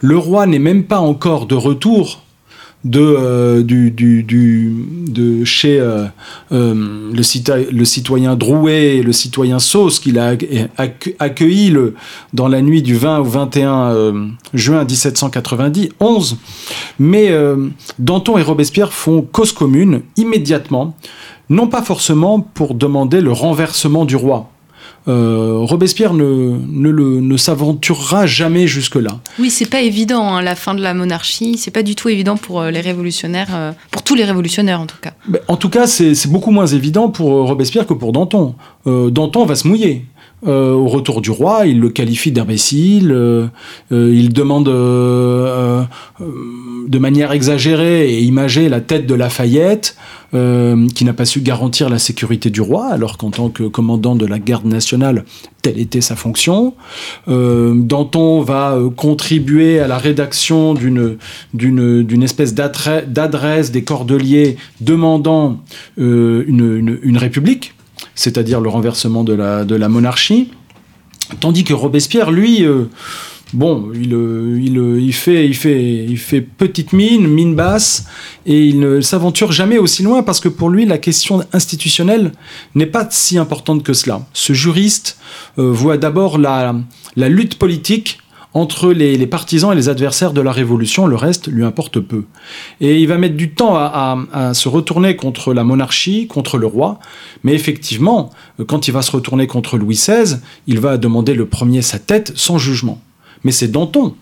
[0.00, 2.24] le roi n'est même pas encore de retour
[2.84, 3.64] de, euh,
[5.44, 6.04] chez euh,
[6.52, 10.34] euh, le, citoyen Drouet et le citoyen Sauce qu'il a
[11.18, 11.74] accueilli
[12.32, 14.14] dans la nuit du 20 au 21
[14.52, 16.36] juin 1791.
[16.98, 17.32] Mais
[17.98, 20.94] Danton et Robespierre font cause commune immédiatement,
[21.48, 24.50] non pas forcément pour demander le renversement du roi,
[25.06, 29.20] euh, Robespierre ne, ne, ne s'aventurera jamais jusque-là.
[29.38, 32.36] Oui, c'est pas évident, hein, la fin de la monarchie, c'est pas du tout évident
[32.36, 35.12] pour euh, les révolutionnaires, euh, pour tous les révolutionnaires en tout cas.
[35.48, 38.54] en tout cas, c'est beaucoup moins évident pour Robespierre que pour Danton.
[38.86, 40.04] Danton va se mouiller.
[40.46, 43.46] Euh, au retour du roi, il le qualifie d'imbécile, euh,
[43.92, 45.88] euh, il demande de
[46.98, 49.96] manière exagérée et imagée la tête de Lafayette,
[50.32, 54.26] qui n'a pas su garantir la sécurité du roi, alors qu'en tant que commandant de
[54.26, 55.24] la garde nationale,
[55.62, 56.74] telle était sa fonction.
[57.28, 65.60] Danton va contribuer à la rédaction d'une espèce d'adresse des Cordeliers demandant
[65.96, 67.74] une, une république
[68.14, 70.50] c'est-à-dire le renversement de la, de la monarchie.
[71.40, 72.84] Tandis que Robespierre, lui, euh,
[73.52, 78.06] bon, il, euh, il, euh, il, fait, il, fait, il fait petite mine, mine basse,
[78.46, 82.32] et il ne s'aventure jamais aussi loin parce que pour lui, la question institutionnelle
[82.74, 84.26] n'est pas si importante que cela.
[84.32, 85.18] Ce juriste
[85.56, 86.74] voit d'abord la,
[87.16, 88.18] la lutte politique
[88.54, 92.24] entre les, partisans et les adversaires de la Révolution, le reste lui importe peu.
[92.80, 97.00] Et il va mettre du temps à, se retourner contre la monarchie, contre le roi,
[97.42, 98.30] mais effectivement,
[98.68, 100.36] quand il va se retourner contre Louis XVI,
[100.68, 103.00] il va demander le premier sa tête sans jugement.
[103.42, 104.14] Mais c'est Danton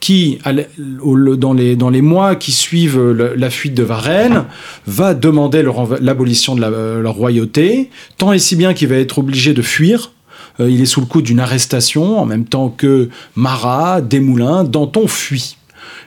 [0.00, 4.44] qui, dans les, mois qui suivent la fuite de Varennes,
[4.86, 5.62] va demander
[6.00, 10.13] l'abolition de la, la royauté, tant et si bien qu'il va être obligé de fuir
[10.60, 15.06] euh, il est sous le coup d'une arrestation en même temps que Marat, Desmoulins, Danton
[15.06, 15.56] fuit.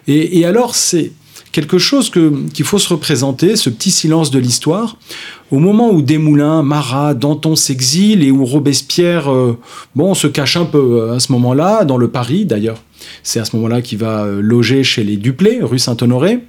[0.08, 1.12] Et, alors, c'est
[1.58, 4.96] quelque chose qu'il faut se représenter, ce petit silence de l'histoire,
[5.50, 9.58] au moment où Desmoulins, Marat, Danton s'exilent et où Robespierre, euh,
[9.96, 12.78] bon, se cache un peu euh, à ce moment-là, dans le Paris d'ailleurs.
[13.24, 16.42] C'est à ce moment-là qu'il va euh, loger chez les Duplay, rue Saint-Honoré.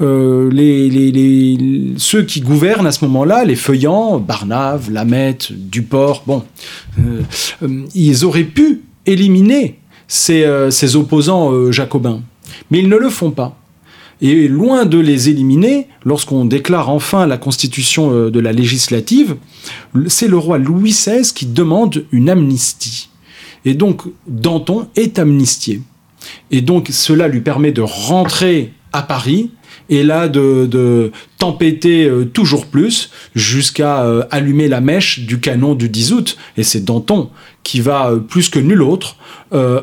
[0.00, 6.42] les, ceux qui gouvernent à ce moment-là, les Feuillants, Barnave, Lamette, Duport, bon,
[7.94, 12.20] ils auraient pu éliminer ces opposants jacobins.
[12.70, 13.56] Mais ils ne le font pas.
[14.20, 19.36] Et loin de les éliminer, lorsqu'on déclare enfin la constitution euh, de la législative,
[20.06, 23.08] c'est le roi Louis XVI qui demande une amnistie.
[23.64, 25.82] Et donc Danton est amnistié.
[26.50, 29.50] Et donc cela lui permet de rentrer à Paris
[29.88, 35.88] et là de, tempêter euh, toujours plus jusqu'à euh, allumer la mèche du canon du
[35.88, 36.36] 10 août.
[36.56, 37.30] Et c'est Danton
[37.62, 39.16] qui va, euh, plus que nul autre,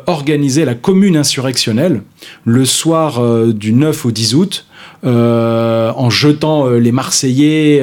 [0.05, 2.01] organiser la commune insurrectionnelle
[2.43, 3.21] le soir
[3.53, 4.65] du 9 au 10 août.
[5.03, 7.81] en jetant les Marseillais,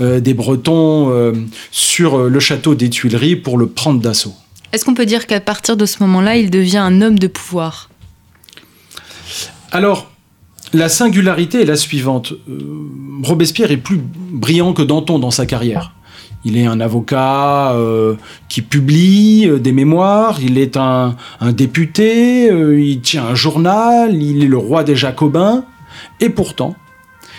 [0.00, 1.34] des Bretons
[1.70, 4.32] sur le château des Tuileries pour le prendre d'assaut.
[4.72, 7.90] Est-ce qu'on peut dire qu'à partir de ce moment-là, il devient un homme de pouvoir?
[9.72, 10.10] Alors,
[10.76, 12.32] la singularité est la suivante.
[12.48, 12.58] Euh,
[13.22, 15.92] Robespierre est plus brillant que Danton dans sa carrière.
[16.44, 18.14] Il est un avocat euh,
[18.48, 21.16] qui publie euh, des mémoires, il est un,
[21.52, 25.64] député, il tient un journal, il est le roi des Jacobins.
[26.20, 26.76] Et pourtant,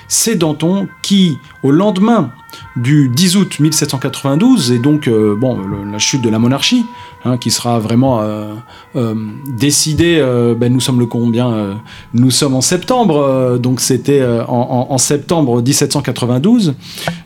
[0.08, 2.32] c'est Danton qui, au lendemain
[2.76, 5.60] du 10 août 1792, et donc bon,
[5.91, 6.86] la chute de la monarchie,
[7.28, 8.53] Hein, qui sera vraiment euh,
[8.95, 9.16] euh,
[9.58, 10.18] décidé.
[10.20, 11.80] Euh, ben, nous sommes le combien
[12.14, 16.76] Nous sommes en septembre, donc c'était en, septembre 1792.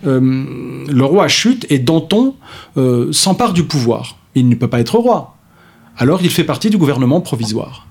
[0.04, 2.36] le roi chute et Danton
[3.12, 4.18] s'empare du pouvoir.
[4.34, 5.36] Il ne peut pas être roi.
[5.98, 7.86] Alors il fait partie du gouvernement provisoire.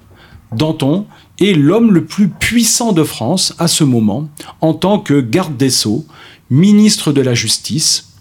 [0.53, 1.07] Danton
[1.41, 4.28] est l'homme le plus puissant de France à ce moment,
[4.61, 6.05] en tant que garde des Sceaux,
[6.51, 8.12] ministre de la Justice.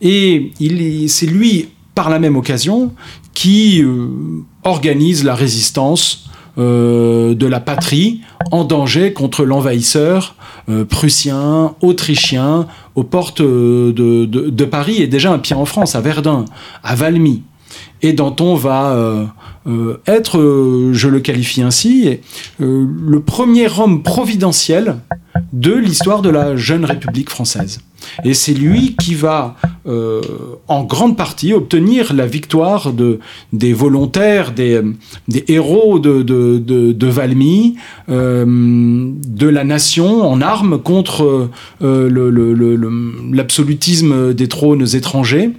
[0.00, 0.52] Et
[1.08, 2.92] c'est lui par la même occasion,
[3.34, 4.08] qui euh,
[4.64, 8.20] organise la résistance euh, de la patrie
[8.52, 10.36] en danger contre l'envahisseur
[10.68, 16.44] euh, prussien, autrichien, aux portes de, Paris et déjà un pied en France, à Verdun,
[16.84, 17.42] à Valmy.
[18.02, 19.34] Et Danton va
[20.06, 22.18] être, je le qualifie ainsi,
[22.58, 24.96] le premier homme providentiel
[25.52, 27.80] de l'histoire de la jeune République française.
[28.24, 29.56] Et c'est lui qui va,
[29.86, 30.20] euh,
[30.68, 33.20] en grande partie, obtenir la victoire de,
[33.52, 34.82] des volontaires, des,
[35.48, 37.76] héros de, Valmy,
[38.08, 41.50] euh, de la nation en armes contre
[41.82, 45.50] euh, l'absolutisme des trônes étrangers.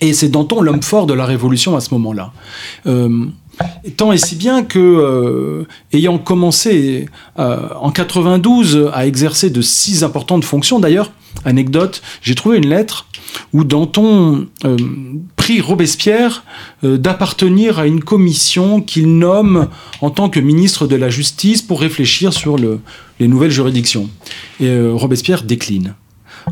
[0.00, 2.32] Et c'est Danton l'homme fort de la Révolution à ce moment-là.
[3.96, 7.06] Tant et si bien que, euh, ayant commencé
[7.38, 11.12] euh, en 92 à exercer de si importantes fonctions, d'ailleurs,
[11.44, 13.06] anecdote, j'ai trouvé une lettre
[13.52, 14.76] où Danton euh,
[15.36, 16.44] prie Robespierre
[16.82, 19.68] d'appartenir à une commission qu'il nomme
[20.00, 24.08] en tant que ministre de la Justice pour réfléchir sur les nouvelles juridictions.
[24.58, 25.94] Et Robespierre décline.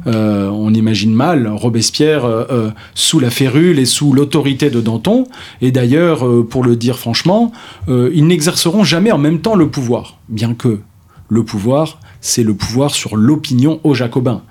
[0.07, 5.27] Euh, on imagine mal Robespierre euh, euh, sous la férule et sous l'autorité de Danton.
[5.61, 7.53] Et d'ailleurs, pour le dire franchement,
[7.89, 10.81] ils n'exerceront jamais en même temps le pouvoir, bien que
[11.29, 14.43] le pouvoir, c'est le pouvoir sur l'opinion aux Jacobins.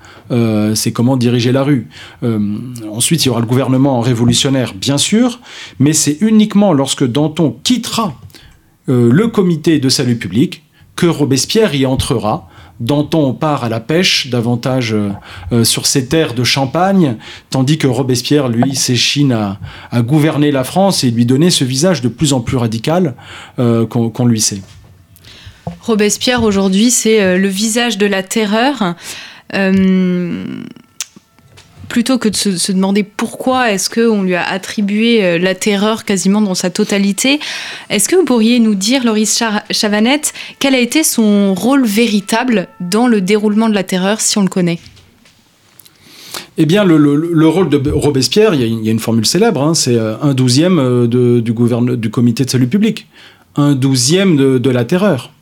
[0.74, 1.88] c'est comment diriger la rue.
[2.90, 5.40] ensuite, il y aura le gouvernement révolutionnaire, bien sûr,
[5.78, 8.14] mais c'est uniquement lorsque Danton quittera
[8.86, 10.64] le comité de salut public
[10.96, 12.48] que Robespierre y entrera
[12.80, 15.10] Danton part à la pêche, davantage euh,
[15.52, 17.16] euh, sur ses terres de Champagne,
[17.50, 19.58] tandis que Robespierre, lui, s'échine à,
[20.02, 23.14] gouverner la France et lui donner ce visage de plus en plus radical
[23.58, 24.62] euh, qu'on lui sait.
[25.82, 28.94] Robespierre, aujourd'hui, c'est le visage de la terreur
[31.88, 36.40] plutôt que de se, demander pourquoi est-ce qu'on lui a attribué euh, la terreur quasiment
[36.40, 37.40] dans sa totalité,
[37.90, 43.08] est-ce que vous pourriez nous dire, Loris Chavanette, quel a été son rôle véritable dans
[43.08, 44.78] le déroulement de la terreur, si on le connaît?
[46.56, 50.16] Eh bien, le, rôle de Robespierre, il y a une, formule célèbre, hein, c'est euh,
[50.20, 51.52] un douzième euh, du,
[51.96, 53.06] du comité de salut public,
[53.56, 55.32] un douzième de, la terreur.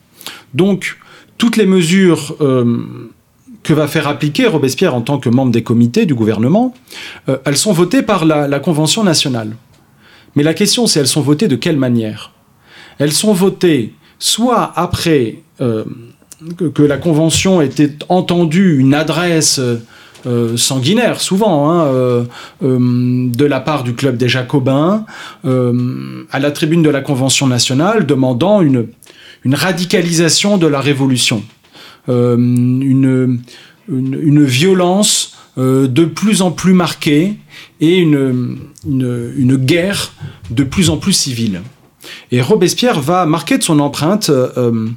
[0.54, 0.98] Donc,
[1.38, 2.36] toutes les mesures
[3.66, 6.72] que va faire appliquer Robespierre en tant que membre des comités du gouvernement,
[7.28, 9.56] euh, elles sont votées par la, Convention nationale.
[10.36, 12.32] Mais la question, c'est elles sont votées de quelle manière?
[12.98, 15.84] Elles sont votées soit après euh,
[16.56, 17.74] que, la Convention ait
[18.08, 22.26] entendu une adresse euh, sanguinaire, souvent, hein,
[22.60, 25.04] de la part du Club des Jacobins,
[25.44, 28.88] à la tribune de la Convention nationale, demandant une
[29.54, 31.42] radicalisation de la Révolution.
[32.08, 33.40] Une,
[33.88, 37.34] une, violence de plus en plus marquée
[37.80, 40.12] et une, une, guerre
[40.50, 41.62] de plus en plus civile.
[42.30, 44.88] Et Robespierre va marquer de son empreinte euh,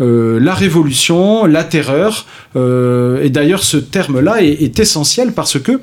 [0.00, 2.26] euh, la révolution, la terreur.
[2.54, 5.80] Euh, et d'ailleurs, ce terme-là est, essentiel parce que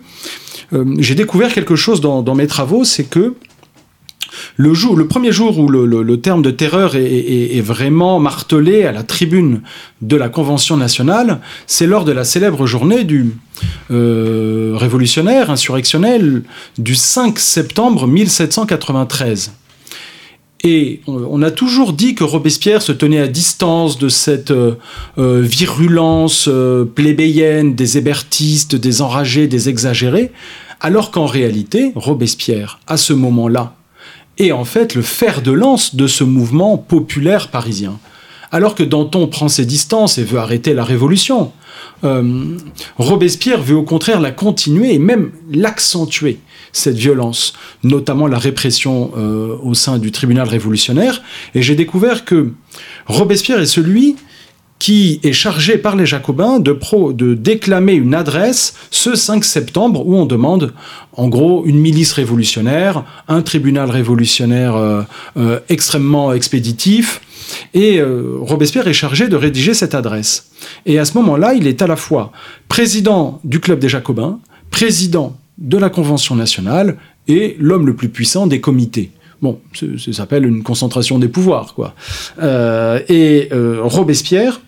[0.97, 3.35] j'ai découvert quelque chose dans, mes travaux, c'est que
[4.57, 9.61] le, premier jour où le, terme de terreur est, vraiment martelé à la tribune
[10.01, 13.33] de la Convention nationale, c'est lors de la célèbre journée du
[13.89, 16.43] révolutionnaire, insurrectionnel,
[16.77, 19.51] du 5 septembre 1793.
[20.65, 24.75] Et on a toujours dit que Robespierre se tenait à distance de cette euh,
[25.17, 30.31] euh, virulence euh, plébéienne des hébertistes, des enragés, des exagérés,
[30.79, 33.75] alors qu'en réalité, Robespierre, à ce moment-là,
[34.37, 37.99] est en fait le fer de lance de ce mouvement populaire parisien.
[38.51, 41.51] Alors que Danton prend ses distances et veut arrêter la révolution,
[42.97, 46.39] Robespierre veut au contraire la continuer et même l'accentuer
[46.73, 47.53] cette violence,
[47.83, 51.21] notamment la répression euh, au sein du tribunal révolutionnaire.
[51.55, 52.51] Et j'ai découvert que
[53.05, 54.15] Robespierre est celui
[54.83, 60.25] qui est chargé par les Jacobins de, déclamer une adresse ce 5 septembre où on
[60.25, 60.73] demande
[61.13, 65.03] en gros une milice révolutionnaire, un tribunal révolutionnaire euh,
[65.37, 67.21] euh, extrêmement expéditif.
[67.73, 70.49] Et Robespierre est chargé de rédiger cette adresse.
[70.85, 72.33] Et à ce moment-là, il est à la fois
[72.67, 76.97] président du Club des Jacobins, président de la Convention nationale
[77.29, 79.11] et l'homme le plus puissant des comités.
[79.43, 81.93] Bon, ça s'appelle une concentration des pouvoirs, quoi.
[82.41, 84.61] Euh, et euh, Robespierre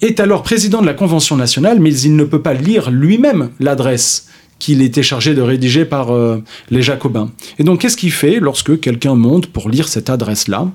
[0.00, 4.28] est alors président de la Convention nationale, mais il ne peut pas lire lui-même l'adresse
[4.58, 7.32] qu'il était chargé de rédiger par euh, les Jacobins.
[7.58, 10.70] Et donc, qu'est-ce qu'il fait lorsque quelqu'un monte pour lire cette adresse-là?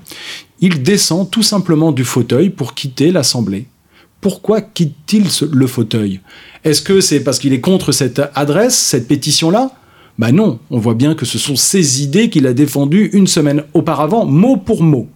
[0.60, 3.66] Il descend tout simplement du fauteuil pour quitter l'Assemblée.
[4.20, 6.20] Pourquoi quitte-t-il le fauteuil?
[6.64, 9.70] Est-ce que c'est parce qu'il est contre cette adresse, cette pétition-là?
[10.18, 13.64] Ben non, on voit bien que ce sont ses idées qu'il a défendues une semaine
[13.74, 15.08] auparavant, mot pour mot.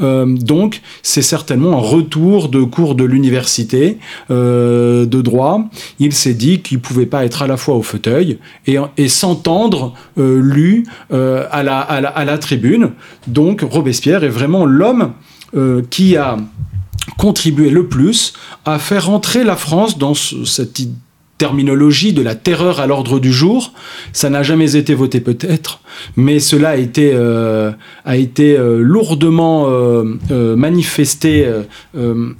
[0.00, 3.98] Euh, donc, c'est certainement un retour de cours de l'université
[4.30, 5.68] euh, de droit.
[5.98, 8.78] Il s'est dit qu'il pouvait pas être à la fois au fauteuil et,
[9.08, 12.90] s'entendre euh, lu à la, à la tribune.
[13.26, 15.12] Donc, Robespierre est vraiment l'homme
[15.90, 16.36] qui a
[17.16, 18.32] contribué le plus
[18.64, 20.80] à faire entrer la France dans cette
[21.38, 23.72] terminologie de la terreur à l'ordre du jour.
[24.12, 25.80] Ça n'a jamais été voté peut-être,
[26.16, 27.72] mais cela a été, euh,
[28.04, 31.46] a été euh, lourdement euh, manifesté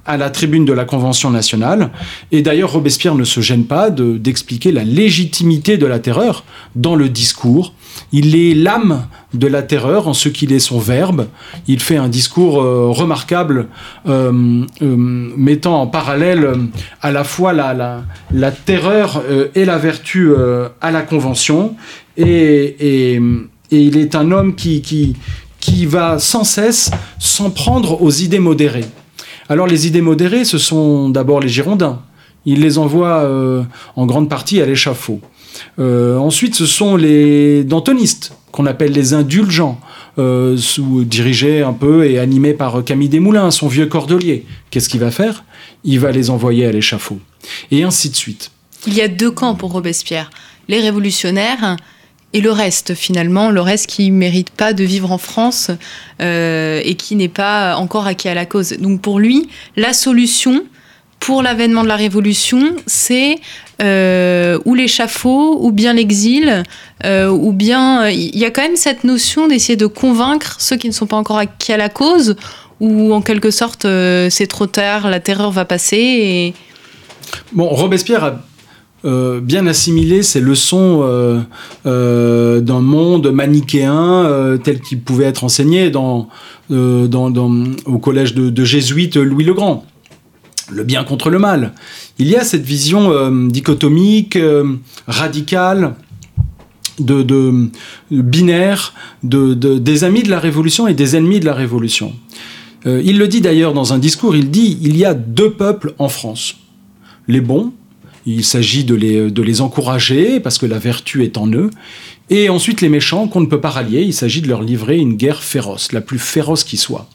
[0.06, 1.90] à la tribune de la Convention nationale.
[2.32, 7.08] Et d'ailleurs, Robespierre ne se gêne pas d'expliquer la légitimité de la terreur dans le
[7.08, 7.72] discours
[8.12, 11.26] il est l'âme de la terreur en ce qu'il est son verbe.
[11.66, 13.68] Il fait un discours remarquable
[14.80, 16.48] mettant en parallèle
[17.02, 18.83] à la fois la, la, terreur
[19.54, 20.32] et la vertu
[20.80, 21.76] à la Convention.
[22.16, 23.20] Et,
[23.70, 25.16] il est un homme qui,
[25.86, 28.84] va sans cesse s'en prendre aux idées modérées.
[29.48, 32.00] Alors les idées modérées, ce sont d'abord les Girondins.
[32.46, 33.28] Il les envoie
[33.96, 35.20] en grande partie à l'échafaud.
[35.78, 39.80] Euh, ensuite, ce sont les dantonistes, qu'on appelle les indulgents,
[40.18, 44.44] euh, sous, dirigés un peu et animés par Camille Desmoulins, son vieux cordelier.
[44.70, 45.44] Qu'est-ce qu'il va faire?
[45.84, 47.18] Il va les envoyer à l'échafaud.
[47.70, 48.50] Et ainsi de suite.
[48.86, 50.30] Il y a deux camps pour Robespierre.
[50.68, 51.76] Les révolutionnaires
[52.34, 55.70] et le reste finalement, le reste qui ne mérite pas de vivre en France
[56.20, 58.72] euh, et qui n'est pas encore acquis à la cause.
[58.72, 60.64] Donc pour lui, la solution,
[61.20, 63.36] pour l'avènement de la Révolution, c'est
[63.80, 66.64] euh, ou l'échafaud, ou bien l'exil,
[67.04, 70.88] euh, ou bien il y a quand même cette notion d'essayer de convaincre ceux qui
[70.88, 72.34] ne sont pas encore acquis à la cause,
[72.80, 73.86] ou en quelque sorte
[74.28, 76.52] c'est trop tard, la terreur va passer.
[77.52, 78.40] Bon, Robespierre a
[79.04, 81.00] bien assimilé ces leçons
[81.84, 86.28] d'un monde manichéen tel qu'il pouvait être enseigné dans,
[86.70, 89.84] au collège de jésuites Louis le Grand
[90.70, 91.72] le bien contre le mal.
[92.18, 94.76] Il y a cette vision euh, dichotomique, euh,
[95.06, 95.94] radicale,
[97.00, 97.70] de,
[98.10, 98.94] binaire,
[99.24, 102.14] de, des amis de la Révolution et des ennemis de la Révolution.
[102.86, 105.94] Euh, il le dit d'ailleurs dans un discours, il dit il y a deux peuples
[105.98, 106.56] en France.
[107.26, 107.72] Les bons,
[108.26, 111.70] il s'agit de les, de les encourager parce que la vertu est en eux,
[112.30, 115.14] et ensuite les méchants qu'on ne peut pas rallier, il s'agit de leur livrer une
[115.14, 117.08] guerre féroce, la plus féroce qui soit.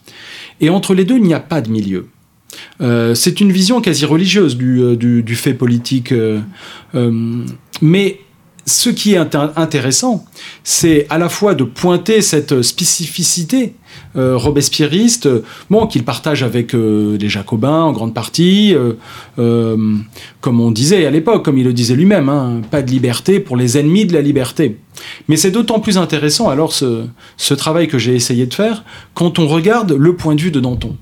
[0.61, 2.07] Et entre les deux, il n'y a pas de milieu.
[2.81, 6.11] Euh, c'est une vision quasi religieuse du, euh, fait politique.
[6.11, 6.39] Euh,
[7.81, 8.19] mais
[8.65, 10.25] ce qui est intéressant,
[10.63, 13.73] c'est à la fois de pointer cette spécificité
[14.15, 15.29] euh, robespierriste,
[15.69, 19.97] bon, qu'il partage avec euh, les Jacobins en grande partie, euh,
[20.41, 23.55] comme on disait à l'époque, comme il le disait lui-même, hein, pas de liberté pour
[23.55, 24.77] les ennemis de la liberté.
[25.27, 28.83] Mais c'est d'autant plus intéressant alors ce, travail que j'ai essayé de faire
[29.13, 30.95] quand on regarde le point de vue de Danton.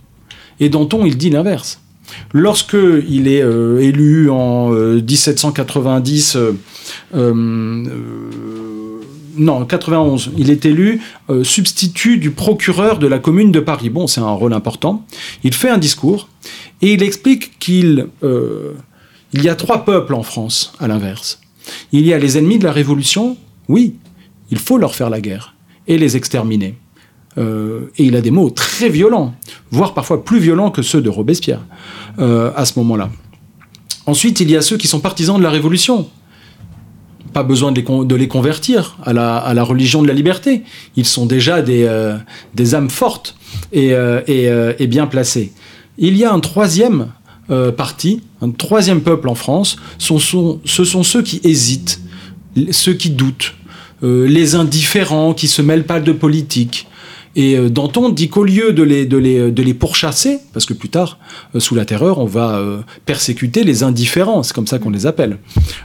[0.60, 1.80] Et Danton, il dit l'inverse.
[2.34, 2.78] Lorsque
[3.10, 6.54] il est euh, élu en 1790, euh,
[7.16, 7.84] euh,
[9.38, 11.02] non, 91, il est élu
[11.44, 13.90] substitut du procureur de la commune de Paris.
[13.90, 15.06] Bon, c'est un rôle important.
[15.44, 16.30] Il fait un discours
[16.82, 18.08] et il explique qu'il
[19.34, 21.40] il y a trois peuples en France, à l'inverse.
[21.92, 23.96] Il y a les ennemis de la Révolution, oui,
[24.52, 25.56] il faut leur faire la guerre
[25.88, 26.76] et les exterminer.
[27.38, 29.36] Euh, et il a des mots très violents,
[29.70, 31.62] voire parfois plus violents que ceux de Robespierre
[32.20, 33.10] euh, à ce moment-là.
[34.06, 36.10] Ensuite, il y a ceux qui sont partisans de la Révolution.
[37.38, 40.64] Pas besoin de les, convertir à la, religion de la liberté.
[40.96, 42.18] Ils sont déjà des, euh,
[42.74, 43.36] âmes fortes
[43.72, 43.94] et,
[44.88, 45.52] bien placées.
[46.00, 47.10] Il y a un troisième
[47.78, 52.02] parti, un troisième peuple en France, ce sont ceux qui hésitent,
[52.72, 53.54] ceux qui doutent,
[54.02, 56.88] les indifférents qui se mêlent pas de politique,
[57.38, 60.74] et euh, Danton dit qu'au lieu de les, de, les, de les pourchasser, parce que
[60.74, 61.20] plus tard,
[61.56, 65.06] euh, sous la terreur, on va euh, persécuter les indifférents, c'est comme ça qu'on les
[65.06, 65.38] appelle.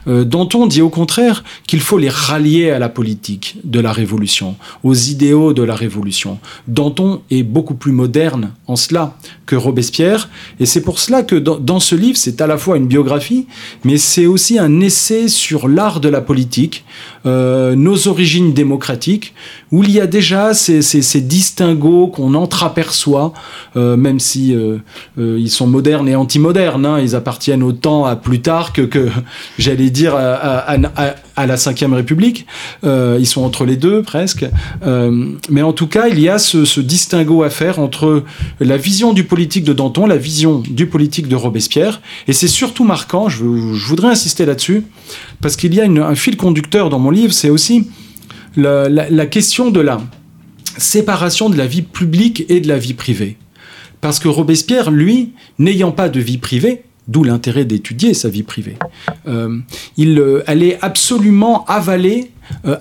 [0.07, 4.95] Danton dit au contraire qu'il faut les rallier à la politique de la Révolution, aux
[4.95, 6.39] idéaux de la Révolution.
[6.67, 10.29] Danton est beaucoup plus moderne en cela que Robespierre,
[10.59, 13.45] et c'est pour cela que dans, dans ce livre, c'est à la fois une biographie,
[13.83, 16.83] mais c'est aussi un essai sur l'art de la politique,
[17.25, 19.33] nos origines démocratiques,
[19.71, 21.21] où il y a déjà ces, ces, ces
[22.11, 23.33] qu'on entreaperçoit,
[23.75, 24.77] euh, même si euh,
[25.17, 26.85] euh, ils sont modernes et anti-modernes.
[26.85, 29.09] Hein, ils appartiennent autant à Plutarque que,
[29.59, 32.45] j'allais dire, à, la Ve République.
[32.83, 34.45] ils sont entre les deux presque.
[35.49, 38.23] mais en tout cas, il y a ce, distinguo à faire entre
[38.59, 42.01] la vision du politique de Danton, la vision du politique de Robespierre.
[42.27, 44.83] Et c'est surtout marquant, je, voudrais insister là-dessus,
[45.41, 47.87] parce qu'il y a un fil conducteur dans mon livre, c'est aussi
[48.55, 49.99] la, la question de la
[50.77, 53.37] séparation de la vie publique et de la vie privée.
[54.01, 58.77] Parce que Robespierre, lui, n'ayant pas de vie privée, d'où l'intérêt d'étudier sa vie privée,
[59.27, 59.59] euh,
[59.97, 62.31] il, euh, elle est absolument avalée,
[62.65, 62.77] euh,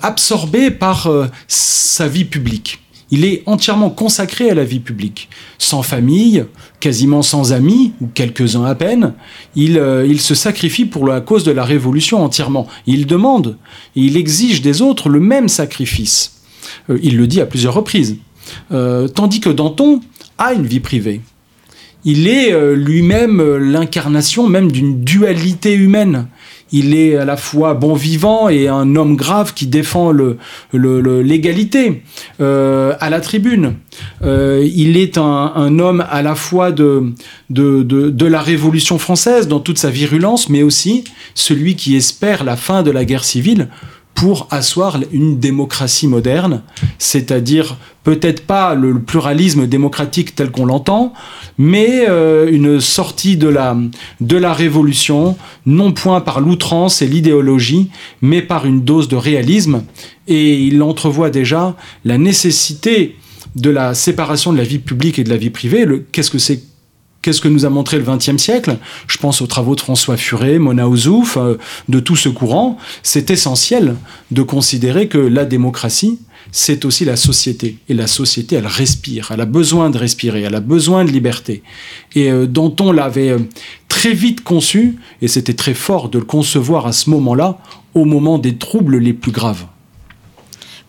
[0.78, 1.08] par
[1.46, 2.80] sa vie publique.
[3.12, 5.28] Il est entièrement consacré à la vie publique.
[5.58, 6.44] Sans famille,
[6.80, 9.14] quasiment sans amis, ou quelques-uns à peine,
[9.54, 12.66] il, il, se sacrifie pour la cause de la Révolution entièrement.
[12.86, 13.58] Il demande,
[13.94, 16.41] il exige des autres le même sacrifice.
[16.90, 18.16] Euh, il le dit à plusieurs reprises.
[18.72, 20.00] Euh, tandis que Danton
[20.38, 21.20] a une vie privée.
[22.04, 26.26] Il est euh, lui-même l'incarnation même d'une dualité humaine.
[26.72, 30.10] Il est à la fois bon vivant et un homme grave qui défend
[30.72, 32.02] l'égalité
[32.40, 33.74] à la tribune.
[34.22, 37.12] il est un, homme à la fois de,
[37.50, 41.04] de, la Révolution française dans toute sa virulence, mais aussi
[41.34, 43.68] celui qui espère la fin de la guerre civile
[44.14, 46.62] pour asseoir une démocratie moderne,
[46.98, 51.12] c'est-à-dire peut-être pas le pluralisme démocratique tel qu'on l'entend,
[51.58, 53.76] mais euh, une sortie de la,
[54.20, 55.36] de la révolution,
[55.66, 57.90] non point par l'outrance et l'idéologie,
[58.20, 59.84] mais par une dose de réalisme.
[60.28, 63.16] Et il entrevoit déjà la nécessité
[63.54, 65.86] de la séparation de la vie publique et de la vie privée.
[66.10, 66.62] Qu'est-ce que c'est
[67.22, 68.78] Qu'est-ce que nous a montré le XXe siècle?
[69.06, 71.56] Je pense aux travaux de François Furet, Mona Ouzouf, euh,
[71.88, 72.78] de tout ce courant.
[73.04, 73.94] C'est essentiel
[74.32, 76.18] de considérer que la démocratie,
[76.50, 77.78] c'est aussi la société.
[77.88, 81.62] Et la société, elle respire, elle a besoin de respirer, elle a besoin de liberté.
[82.16, 83.38] Et euh, dont on l'avait euh,
[83.86, 87.58] très vite conçu, et c'était très fort de le concevoir à ce moment-là,
[87.94, 89.66] au moment des troubles les plus graves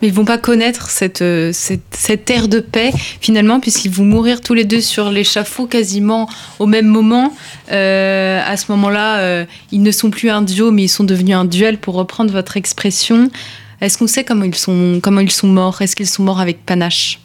[0.04, 2.92] mais ils vont pas connaître cette, euh, cette, cette ère de paix
[3.22, 6.30] finalement, puisqu'ils vont mourir tous les deux sur l'échafaud quasiment
[6.60, 7.34] au même moment.
[7.72, 11.38] Euh, à ce moment-là, euh, ils ne sont plus un duo, mais ils sont devenus
[11.38, 13.32] un duel, pour reprendre votre expression.
[13.80, 15.82] Est-ce qu'on sait comment ils sont, comment ils sont morts?
[15.82, 17.22] Est-ce qu'ils sont morts avec panache?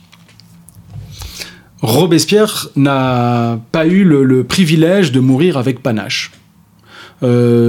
[1.83, 6.31] Robespierre n'a pas eu le, privilège de mourir avec panache.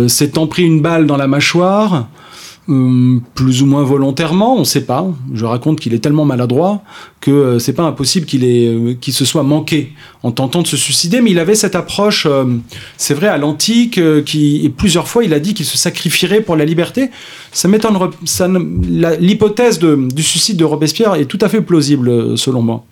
[0.07, 2.07] S'étant pris une balle dans la mâchoire,
[2.69, 5.07] Hum, plus ou moins volontairement, on ne sait pas.
[5.33, 6.83] Je raconte qu'il est tellement maladroit
[7.19, 11.19] que euh, c'est pas impossible qu'il euh, se soit manqué en tentant de se suicider.
[11.19, 12.45] Mais il avait cette approche, euh,
[12.95, 16.55] c'est vrai, à l'antique, qui et plusieurs fois il a dit qu'il se sacrifierait pour
[16.55, 17.09] la liberté.
[17.51, 17.97] Ça m'étonne.
[19.19, 22.85] L'hypothèse du suicide de Robespierre est tout à fait plausible selon moi.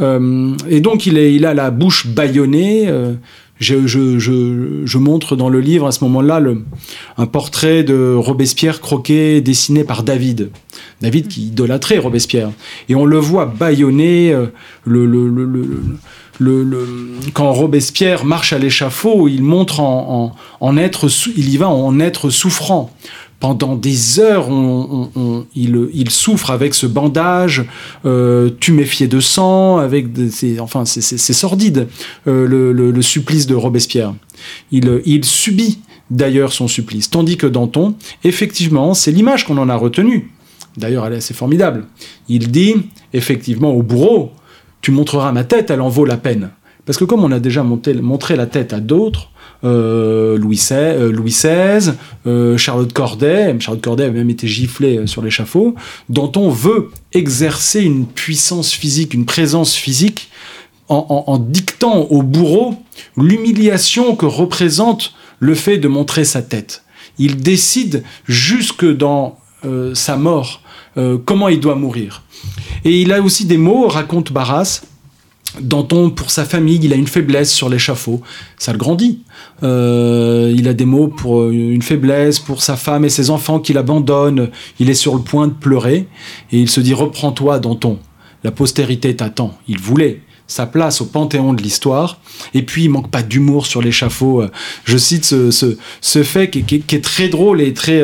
[0.00, 2.88] et donc il, il a la bouche bâillonnée
[3.60, 6.40] Je, montre dans le livre à ce moment-là
[7.16, 10.50] un portrait de Robespierre croqué, dessiné par David.
[11.00, 12.50] David qui idolâtrait Robespierre.
[12.88, 14.46] Et on le voit bâillonner euh,
[14.84, 15.28] le, le,
[17.34, 22.94] quand Robespierre marche à l'échafaud, il montre en, être, il y va en être souffrant
[23.40, 24.48] pendant des heures,
[25.54, 27.64] il, souffre avec ce bandage,
[28.04, 30.06] euh, tuméfié de sang, avec
[30.58, 31.86] enfin c'est sordide
[32.26, 34.14] euh, le, supplice de Robespierre.
[34.72, 35.78] Il, subit
[36.10, 40.32] d'ailleurs son supplice, tandis que Danton, effectivement, c'est l'image qu'on en a retenue.
[40.76, 41.86] D'ailleurs, elle est assez formidable.
[42.28, 42.74] Il dit
[43.12, 44.32] effectivement au bourreau,
[44.80, 46.50] tu montreras ma tête, elle en vaut la peine.
[46.86, 49.30] Parce que comme on a déjà montré la tête à d'autres,
[49.62, 51.92] Louis XVI, euh,
[52.26, 53.56] euh, Charlotte Corday.
[53.60, 55.74] Charlotte Corday a même été giflée sur l'échafaud,
[56.08, 60.30] dont on veut exercer une puissance physique, une présence physique,
[60.90, 62.74] en, dictant au bourreau
[63.18, 66.82] l'humiliation que représente le fait de montrer sa tête.
[67.18, 69.38] Il décide jusque dans
[69.92, 70.62] sa mort
[71.26, 72.22] comment il doit mourir.
[72.86, 74.80] Et il a aussi des mots, raconte Barras,
[75.60, 78.20] Danton, pour sa famille, il a une faiblesse sur l'échafaud.
[78.58, 79.20] Ça le grandit.
[79.62, 83.60] Euh, il a des mots pour euh, une faiblesse, pour sa femme et ses enfants
[83.60, 84.50] qu'il abandonne.
[84.78, 86.06] Il est sur le point de pleurer.
[86.52, 87.98] Et il se dit Reprends-toi, Danton.
[88.44, 89.56] La postérité t'attend.
[89.66, 92.20] Il voulait sa place au panthéon de l'histoire.
[92.54, 94.44] Et puis, il manque pas d'humour sur l'échafaud.
[94.84, 98.02] Je cite ce, fait qui, est très drôle et très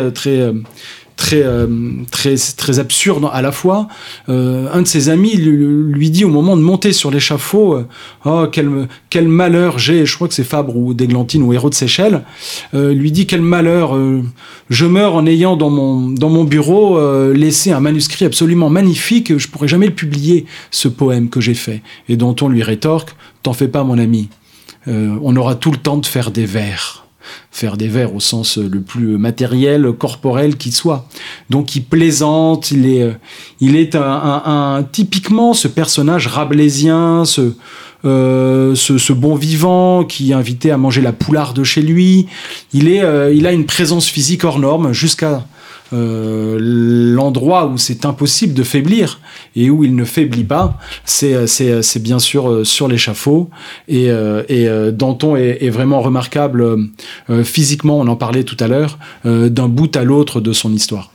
[1.17, 1.67] très, euh,
[2.11, 3.89] très, très absurde à la fois.
[4.29, 7.87] Euh, un de ses amis lui, dit au moment de monter sur l'échafaud euh,
[8.25, 11.75] Oh, quel, quel malheur j'ai, je crois que c'est Fabre ou d'Églantine ou Héros de
[11.75, 12.23] Seychelles,
[12.73, 13.97] lui dit Quel malheur,
[14.71, 16.99] je meurs en ayant dans mon, dans mon bureau
[17.33, 21.83] laissé un manuscrit absolument magnifique, je pourrais jamais le publier, ce poème que j'ai fait.
[22.09, 24.31] Et dont on lui rétorque T'en fais pas, mon ami,
[24.87, 27.04] on aura tout le temps de faire des vers
[27.51, 31.09] faire des vers au sens le plus matériel, corporel qui soit.
[31.51, 33.17] Donc il plaisante, il est,
[33.61, 37.25] il est un, typiquement ce personnage rabelaisien,
[38.05, 42.27] euh, ce, ce, bon vivant qui est invité à manger la poularde chez lui.
[42.75, 45.39] Il, est, euh, il a une présence physique hors norme jusqu'à euh,
[45.93, 49.21] l'endroit où c'est impossible de faiblir
[49.57, 53.51] et où il ne faiblit pas, c'est euh, bien sûr euh, sur l'échafaud.
[53.89, 54.09] Et,
[54.93, 56.89] Danton est, vraiment remarquable
[57.43, 61.11] physiquement, on en parlait tout à l'heure, d'un bout à l'autre de son histoire.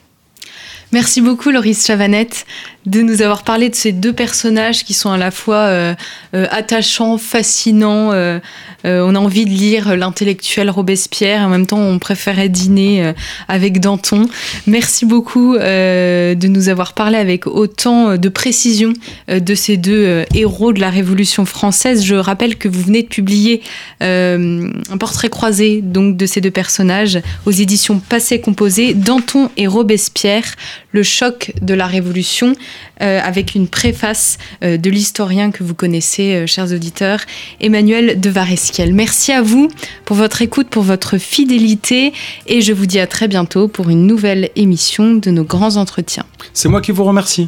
[0.91, 2.45] Merci beaucoup, Loris Chavanette
[2.89, 5.93] de nous avoir parlé de ces deux personnages qui sont à la fois euh,
[6.33, 8.11] euh, attachants, fascinants.
[8.13, 8.39] Euh,
[8.83, 13.13] on a envie de lire l'intellectuel Robespierre, en même temps on préférait dîner
[13.49, 14.25] avec Danton.
[14.67, 18.93] Merci beaucoup de nous avoir parlé avec autant de précision
[19.27, 22.05] de ces deux héros de la Révolution française.
[22.05, 23.61] Je rappelle que vous venez de publier
[23.99, 30.45] un portrait croisé donc de ces deux personnages aux éditions Passé Composé, Danton et Robespierre,
[30.93, 32.55] le choc de la Révolution.
[33.01, 37.21] Euh, avec une préface euh, de l'historien que vous connaissez, euh, chers auditeurs,
[37.61, 38.93] Emmanuel de Varesquiel.
[38.93, 39.69] Merci à vous
[40.03, 42.11] pour votre écoute, pour votre fidélité,
[42.45, 46.25] et je vous dis à très bientôt pour une nouvelle émission de nos grands entretiens.
[46.53, 47.47] C'est moi qui vous remercie.